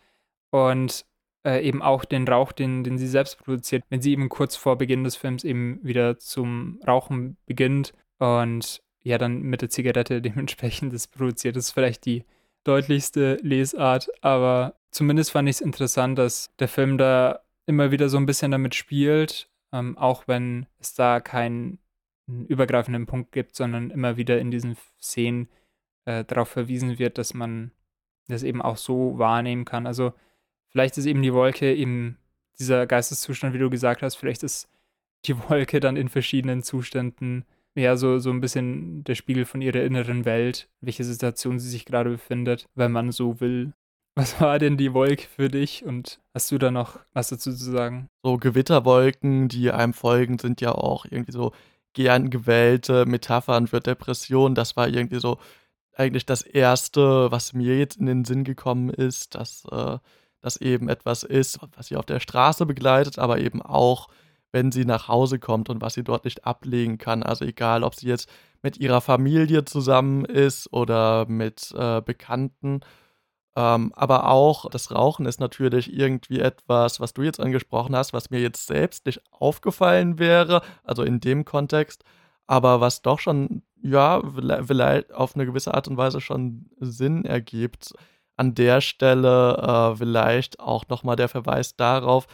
und 0.52 1.06
äh, 1.44 1.68
eben 1.68 1.82
auch 1.82 2.06
den 2.06 2.28
Rauch, 2.28 2.52
den, 2.52 2.84
den 2.84 3.00
sie 3.00 3.08
selbst 3.08 3.40
produziert, 3.40 3.84
wenn 3.90 4.02
sie 4.02 4.12
eben 4.12 4.30
kurz 4.30 4.56
vor 4.56 4.78
Beginn 4.78 5.04
des 5.04 5.16
Films 5.16 5.44
eben 5.44 5.80
wieder 5.82 6.20
zum 6.20 6.80
Rauchen 6.88 7.38
beginnt 7.48 7.94
und 8.20 8.82
ja 9.04 9.18
dann 9.18 9.42
mit 9.42 9.64
der 9.64 9.72
Zigarette 9.72 10.22
dementsprechend 10.22 10.94
das 10.94 11.08
produziert. 11.08 11.56
Das 11.56 11.66
ist 11.66 11.72
vielleicht 11.72 12.06
die 12.06 12.24
deutlichste 12.64 13.38
Lesart, 13.42 14.08
aber 14.22 14.76
zumindest 14.92 15.32
fand 15.32 15.50
ich 15.50 15.58
es 15.58 15.62
interessant, 15.62 16.18
dass 16.18 16.54
der 16.60 16.68
Film 16.68 16.98
da 16.98 17.42
immer 17.66 17.92
wieder 17.92 18.10
so 18.10 18.18
ein 18.18 18.26
bisschen 18.26 18.52
damit 18.52 18.76
spielt, 18.76 19.50
ähm, 19.72 19.98
auch 19.98 20.28
wenn 20.28 20.68
es 20.80 20.94
da 20.94 21.20
kein 21.20 21.80
einen 22.28 22.46
übergreifenden 22.46 23.06
Punkt 23.06 23.32
gibt, 23.32 23.56
sondern 23.56 23.90
immer 23.90 24.18
wieder 24.18 24.40
in 24.40 24.52
diesen 24.52 24.78
Szenen 25.00 25.50
äh, 26.06 26.24
darauf 26.26 26.50
verwiesen 26.50 27.00
wird, 27.00 27.18
dass 27.18 27.34
man 27.34 27.72
das 28.28 28.44
eben 28.44 28.62
auch 28.62 28.78
so 28.78 29.18
wahrnehmen 29.18 29.66
kann. 29.66 29.86
Also 29.86 30.14
vielleicht 30.70 30.98
ist 30.98 31.06
eben 31.06 31.22
die 31.22 31.34
Wolke 31.34 31.74
eben 31.74 32.18
dieser 32.60 32.88
Geisteszustand, 32.88 33.54
wie 33.54 33.60
du 33.60 33.70
gesagt 33.70 34.02
hast, 34.02 34.16
vielleicht 34.16 34.44
ist 34.44 34.70
die 35.26 35.38
Wolke 35.50 35.80
dann 35.80 35.98
in 35.98 36.10
verschiedenen 36.10 36.64
Zuständen 36.64 37.46
ja 37.76 37.96
so, 37.96 38.20
so 38.20 38.32
ein 38.32 38.42
bisschen 38.42 39.04
der 39.06 39.16
Spiegel 39.16 39.46
von 39.46 39.62
ihrer 39.62 39.82
inneren 39.84 40.26
Welt, 40.26 40.70
welche 40.82 41.04
Situation 41.04 41.60
sie 41.60 41.70
sich 41.70 41.86
gerade 41.86 42.10
befindet, 42.10 42.66
wenn 42.76 42.92
man 42.92 43.12
so 43.12 43.40
will. 43.40 43.74
Was 44.16 44.42
war 44.42 44.60
denn 44.60 44.78
die 44.78 44.94
Wolke 44.94 45.26
für 45.28 45.48
dich 45.48 45.86
und 45.86 46.20
hast 46.34 46.52
du 46.52 46.58
da 46.58 46.70
noch 46.70 47.00
was 47.14 47.30
dazu 47.30 47.52
zu 47.54 47.72
sagen? 47.72 48.10
So 48.24 48.38
Gewitterwolken, 48.38 49.48
die 49.48 49.72
einem 49.72 49.94
folgen, 49.94 50.38
sind 50.38 50.60
ja 50.60 50.74
auch 50.74 51.06
irgendwie 51.06 51.32
so 51.32 51.54
gern 51.94 52.30
gewählte 52.30 53.06
Metaphern 53.06 53.68
für 53.68 53.80
Depressionen. 53.80 54.56
Das 54.56 54.76
war 54.76 54.90
irgendwie 54.90 55.20
so 55.20 55.38
eigentlich 55.96 56.26
das 56.26 56.42
Erste, 56.42 57.32
was 57.32 57.54
mir 57.54 57.78
jetzt 57.78 57.98
in 57.98 58.06
den 58.06 58.26
Sinn 58.26 58.44
gekommen 58.44 58.90
ist, 58.90 59.36
dass 59.36 59.66
äh, 59.72 59.98
das 60.42 60.58
eben 60.58 60.90
etwas 60.90 61.24
ist, 61.24 61.60
was 61.76 61.88
sie 61.88 61.96
auf 61.96 62.06
der 62.06 62.20
Straße 62.20 62.66
begleitet, 62.66 63.20
aber 63.20 63.40
eben 63.40 63.62
auch, 63.62 64.10
wenn 64.52 64.72
sie 64.72 64.86
nach 64.86 65.08
Hause 65.08 65.40
kommt 65.40 65.70
und 65.70 65.82
was 65.82 65.94
sie 65.94 66.04
dort 66.04 66.26
nicht 66.26 66.46
ablegen 66.46 66.98
kann. 66.98 67.24
Also 67.24 67.46
egal, 67.46 67.84
ob 67.84 67.96
sie 67.96 68.08
jetzt 68.08 68.30
mit 68.62 68.78
ihrer 68.78 69.02
Familie 69.02 69.64
zusammen 69.66 70.26
ist 70.26 70.72
oder 70.74 71.26
mit 71.28 71.74
äh, 71.78 72.02
Bekannten. 72.02 72.82
Ähm, 73.56 73.92
aber 73.96 74.30
auch 74.30 74.70
das 74.70 74.92
Rauchen 74.92 75.26
ist 75.26 75.40
natürlich 75.40 75.94
irgendwie 75.94 76.40
etwas, 76.40 77.00
was 77.00 77.14
du 77.14 77.22
jetzt 77.24 77.40
angesprochen 77.40 77.96
hast, 77.96 78.14
was 78.14 78.30
mir 78.30 78.40
jetzt 78.40 78.66
selbst 78.68 79.06
nicht 79.06 79.22
aufgefallen 79.32 80.20
wäre, 80.20 80.62
also 80.84 81.04
in 81.04 81.20
dem 81.20 81.44
Kontext, 81.44 82.04
aber 82.48 82.80
was 82.80 83.02
doch 83.02 83.20
schon, 83.20 83.64
ja, 83.84 84.22
vielleicht 84.66 85.14
auf 85.14 85.36
eine 85.36 85.46
gewisse 85.46 85.74
Art 85.74 85.88
und 85.88 85.98
Weise 85.98 86.22
schon 86.22 86.68
Sinn 86.80 87.26
ergibt. 87.26 87.94
An 88.38 88.56
der 88.56 88.80
Stelle 88.82 89.58
äh, 89.58 89.98
vielleicht 89.98 90.60
auch 90.60 90.88
nochmal 90.88 91.18
der 91.18 91.28
Verweis 91.28 91.76
darauf, 91.76 92.28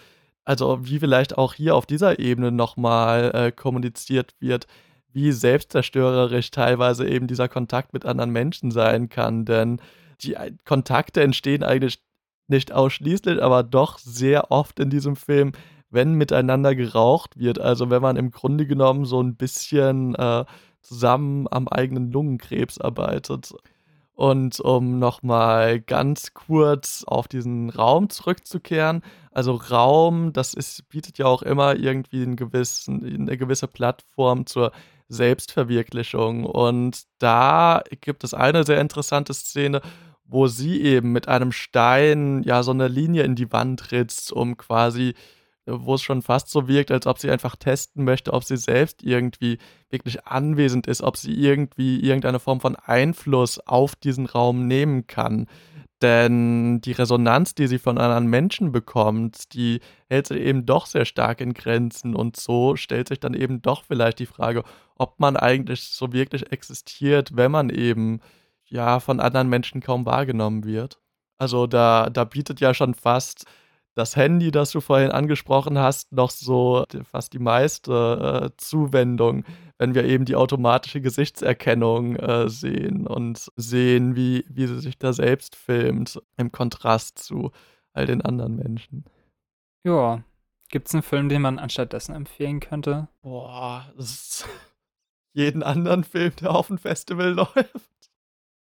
also 0.45 0.80
wie 0.88 0.99
vielleicht 0.99 1.38
auch 1.38 1.53
hier 1.56 1.75
auf 1.75 1.86
dieser 1.86 2.19
Ebene 2.19 2.51
nochmal 2.51 3.32
äh, 3.34 3.51
kommuniziert 3.51 4.36
wird, 4.39 4.67
wie 5.12 5.32
selbstzerstörerisch 5.32 6.51
teilweise 6.51 7.08
eben 7.08 7.27
dieser 7.27 7.49
Kontakt 7.49 7.91
mit 7.93 8.06
anderen 8.06 8.30
Menschen 8.32 8.71
sein 8.71 9.10
kann. 9.10 9.45
Denn 9.45 9.82
die 10.21 10.36
Kontakte 10.65 11.21
entstehen 11.21 11.63
eigentlich 11.63 12.01
nicht 12.47 12.71
ausschließlich, 12.71 13.41
aber 13.41 13.63
doch 13.63 13.99
sehr 13.99 14.51
oft 14.51 14.80
in 14.80 14.89
diesem 14.89 15.15
Film, 15.15 15.51
wenn 15.89 16.13
miteinander 16.13 16.75
geraucht 16.75 17.38
wird. 17.38 17.60
Also 17.60 17.89
wenn 17.89 18.01
man 18.01 18.15
im 18.15 18.32
Grunde 18.32 18.65
genommen 18.65 19.06
so 19.06 19.21
ein 19.21 19.36
bisschen 19.36 20.15
äh, 20.15 20.45
zusammen 20.82 21.47
am 21.51 21.67
eigenen 21.67 22.12
Lungenkrebs 22.12 22.80
arbeitet. 22.80 23.53
Und 24.13 24.60
um 24.60 24.97
nochmal 24.97 25.80
ganz 25.80 26.34
kurz 26.34 27.03
auf 27.06 27.27
diesen 27.27 27.69
Raum 27.69 28.10
zurückzukehren, 28.10 29.03
also 29.32 29.53
Raum, 29.53 30.34
das 30.34 30.56
ist, 30.56 30.89
bietet 30.89 31.19
ja 31.19 31.27
auch 31.27 31.43
immer 31.43 31.75
irgendwie 31.75 32.23
einen 32.23 32.36
gewissen, 32.36 33.06
eine 33.06 33.38
gewisse 33.38 33.67
Plattform 33.67 34.47
zur 34.47 34.71
Selbstverwirklichung. 35.08 36.45
Und 36.45 37.03
da 37.19 37.84
gibt 38.01 38.23
es 38.23 38.34
eine 38.34 38.63
sehr 38.63 38.82
interessante 38.82 39.36
Szene, 39.36 39.82
wo 40.28 40.48
sie 40.48 40.82
eben 40.82 41.12
mit 41.12 41.28
einem 41.28 41.52
Stein 41.52 42.44
ja 42.44 42.63
so 42.63 42.72
eine 42.72 42.88
Linie 42.88 43.24
in 43.24 43.36
die 43.36 43.52
Wand 43.52 43.92
ritzt, 43.92 44.32
um 44.32 44.58
quasi, 44.58 45.13
wo 45.66 45.96
es 45.96 46.02
schon 46.02 46.22
fast 46.22 46.50
so 46.50 46.68
wirkt, 46.68 46.92
als 46.92 47.08
ob 47.08 47.18
sie 47.20 47.32
einfach 47.32 47.56
testen 47.56 48.04
möchte, 48.04 48.34
ob 48.34 48.44
sie 48.44 48.58
selbst 48.58 49.04
irgendwie 49.04 49.58
wirklich 49.90 50.26
anwesend 50.26 50.88
ist, 50.88 51.02
ob 51.02 51.18
sie 51.18 51.34
irgendwie 51.34 52.00
irgendeine 52.02 52.40
Form 52.40 52.60
von 52.60 52.76
Einfluss 52.76 53.60
auf 53.60 53.96
diesen 53.96 54.26
Raum 54.26 54.68
nehmen 54.68 55.08
kann. 55.08 55.48
Denn 56.02 56.80
die 56.82 56.92
Resonanz, 56.92 57.56
die 57.56 57.66
sie 57.66 57.80
von 57.80 57.98
anderen 57.98 58.28
Menschen 58.28 58.72
bekommt, 58.72 59.54
die 59.54 59.80
hält 60.08 60.28
sie 60.28 60.38
eben 60.38 60.66
doch 60.66 60.86
sehr 60.86 61.06
stark 61.06 61.42
in 61.42 61.54
Grenzen. 61.54 62.16
Und 62.16 62.38
so 62.38 62.76
stellt 62.76 63.08
sich 63.08 63.20
dann 63.20 63.34
eben 63.34 63.63
doch 63.63 63.84
vielleicht 63.84 64.20
die 64.20 64.28
Frage, 64.28 64.63
ob 64.96 65.20
man 65.20 65.38
eigentlich 65.38 65.84
so 65.86 66.13
wirklich 66.13 66.52
existiert, 66.52 67.36
wenn 67.36 67.52
man 67.52 67.72
eben 67.72 68.20
ja 68.69 68.99
von 68.99 69.19
anderen 69.19 69.49
Menschen 69.49 69.82
kaum 69.82 70.06
wahrgenommen 70.06 70.63
wird. 70.63 70.99
Also 71.38 71.67
da, 71.67 72.10
da 72.10 72.23
bietet 72.23 72.60
ja 72.60 72.73
schon 72.73 72.93
fast 72.93 73.45
das 73.95 74.15
Handy, 74.15 74.51
das 74.51 74.71
du 74.71 74.80
vorhin 74.80 75.12
angesprochen 75.12 75.80
hast, 75.80 76.12
noch 76.12 76.30
so 76.30 76.86
fast 77.03 77.34
die 77.34 77.39
meiste 77.39 78.51
äh, 78.51 78.58
Zuwendung, 78.58 79.43
wenn 79.80 79.95
wir 79.95 80.06
eben 80.06 80.25
die 80.25 80.36
automatische 80.36 81.01
Gesichtserkennung 81.01 82.15
äh, 82.15 82.47
sehen 82.47 83.08
und 83.08 83.51
sehen, 83.56 84.15
wie, 84.15 84.45
wie 84.49 84.67
sie 84.67 84.80
sich 84.80 84.99
da 84.99 85.13
selbst 85.13 85.56
filmt, 85.56 86.21
im 86.38 86.51
Kontrast 86.51 87.17
zu 87.17 87.51
all 87.93 88.06
den 88.06 88.21
anderen 88.21 88.56
Menschen. 88.56 89.06
Ja. 89.84 90.23
Gibt 90.69 90.89
es 90.89 90.93
einen 90.93 91.03
Film, 91.03 91.30
den 91.30 91.41
man 91.41 91.60
anstattdessen 91.60 92.13
empfehlen 92.13 92.60
könnte? 92.60 93.08
Boah, 93.21 93.91
das 93.95 94.12
ist 94.12 94.49
jeden 95.34 95.63
anderen 95.63 96.03
Film, 96.03 96.34
der 96.41 96.51
auf 96.51 96.67
dem 96.67 96.77
Festival 96.77 97.30
läuft. 97.34 97.89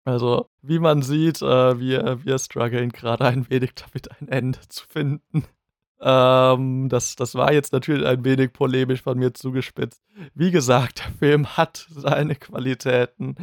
Also, 0.04 0.50
wie 0.60 0.78
man 0.78 1.00
sieht, 1.00 1.40
äh, 1.40 1.78
wir, 1.78 2.24
wir 2.24 2.38
strugglen 2.38 2.90
gerade 2.90 3.24
ein 3.24 3.48
wenig 3.48 3.72
damit, 3.86 4.10
ein 4.20 4.28
Ende 4.28 4.60
zu 4.68 4.86
finden. 4.86 5.44
Ähm, 6.06 6.90
das, 6.90 7.16
das 7.16 7.34
war 7.34 7.52
jetzt 7.54 7.72
natürlich 7.72 8.04
ein 8.04 8.24
wenig 8.26 8.52
polemisch 8.52 9.00
von 9.00 9.18
mir 9.18 9.32
zugespitzt. 9.32 10.02
Wie 10.34 10.50
gesagt, 10.50 10.98
der 10.98 11.12
Film 11.12 11.56
hat 11.56 11.86
seine 11.88 12.34
Qualitäten. 12.34 13.36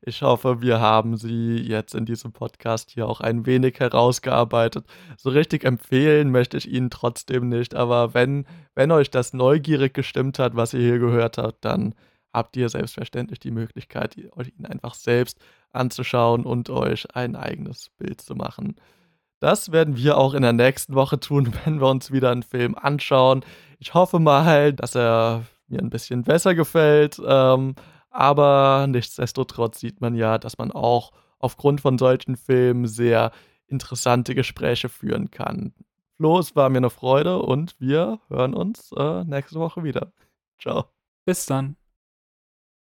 Ich 0.00 0.22
hoffe, 0.22 0.60
wir 0.60 0.80
haben 0.80 1.16
sie 1.16 1.58
jetzt 1.58 1.94
in 1.94 2.06
diesem 2.06 2.32
Podcast 2.32 2.90
hier 2.90 3.06
auch 3.06 3.20
ein 3.20 3.46
wenig 3.46 3.78
herausgearbeitet. 3.78 4.86
So 5.16 5.30
richtig 5.30 5.62
empfehlen 5.64 6.32
möchte 6.32 6.56
ich 6.56 6.68
Ihnen 6.68 6.90
trotzdem 6.90 7.48
nicht, 7.48 7.76
aber 7.76 8.14
wenn, 8.14 8.46
wenn 8.74 8.90
euch 8.90 9.10
das 9.10 9.32
neugierig 9.32 9.94
gestimmt 9.94 10.40
hat, 10.40 10.56
was 10.56 10.74
ihr 10.74 10.80
hier 10.80 10.98
gehört 10.98 11.38
habt, 11.38 11.64
dann 11.64 11.94
habt 12.32 12.56
ihr 12.56 12.68
selbstverständlich 12.68 13.38
die 13.38 13.50
Möglichkeit, 13.50 14.16
euch 14.36 14.52
ihn 14.58 14.66
einfach 14.66 14.94
selbst 14.94 15.38
anzuschauen 15.72 16.44
und 16.44 16.70
euch 16.70 17.14
ein 17.14 17.36
eigenes 17.36 17.90
Bild 17.98 18.20
zu 18.20 18.34
machen. 18.34 18.76
Das 19.40 19.70
werden 19.70 19.96
wir 19.96 20.18
auch 20.18 20.34
in 20.34 20.42
der 20.42 20.52
nächsten 20.52 20.94
Woche 20.94 21.20
tun, 21.20 21.52
wenn 21.64 21.80
wir 21.80 21.88
uns 21.88 22.10
wieder 22.10 22.30
einen 22.30 22.42
Film 22.42 22.74
anschauen. 22.74 23.44
Ich 23.78 23.94
hoffe 23.94 24.18
mal, 24.18 24.72
dass 24.72 24.94
er 24.94 25.44
mir 25.68 25.80
ein 25.80 25.90
bisschen 25.90 26.22
besser 26.22 26.54
gefällt. 26.54 27.20
Ähm, 27.24 27.74
aber 28.10 28.86
nichtsdestotrotz 28.88 29.80
sieht 29.80 30.00
man 30.00 30.14
ja, 30.14 30.38
dass 30.38 30.58
man 30.58 30.72
auch 30.72 31.12
aufgrund 31.38 31.80
von 31.80 31.98
solchen 31.98 32.36
Filmen 32.36 32.86
sehr 32.86 33.30
interessante 33.66 34.34
Gespräche 34.34 34.88
führen 34.88 35.30
kann. 35.30 35.74
Flo, 36.16 36.38
es 36.38 36.56
war 36.56 36.68
mir 36.68 36.78
eine 36.78 36.90
Freude 36.90 37.38
und 37.38 37.76
wir 37.78 38.18
hören 38.28 38.54
uns 38.54 38.90
äh, 38.96 39.24
nächste 39.24 39.60
Woche 39.60 39.84
wieder. 39.84 40.12
Ciao. 40.58 40.86
Bis 41.24 41.46
dann. 41.46 41.76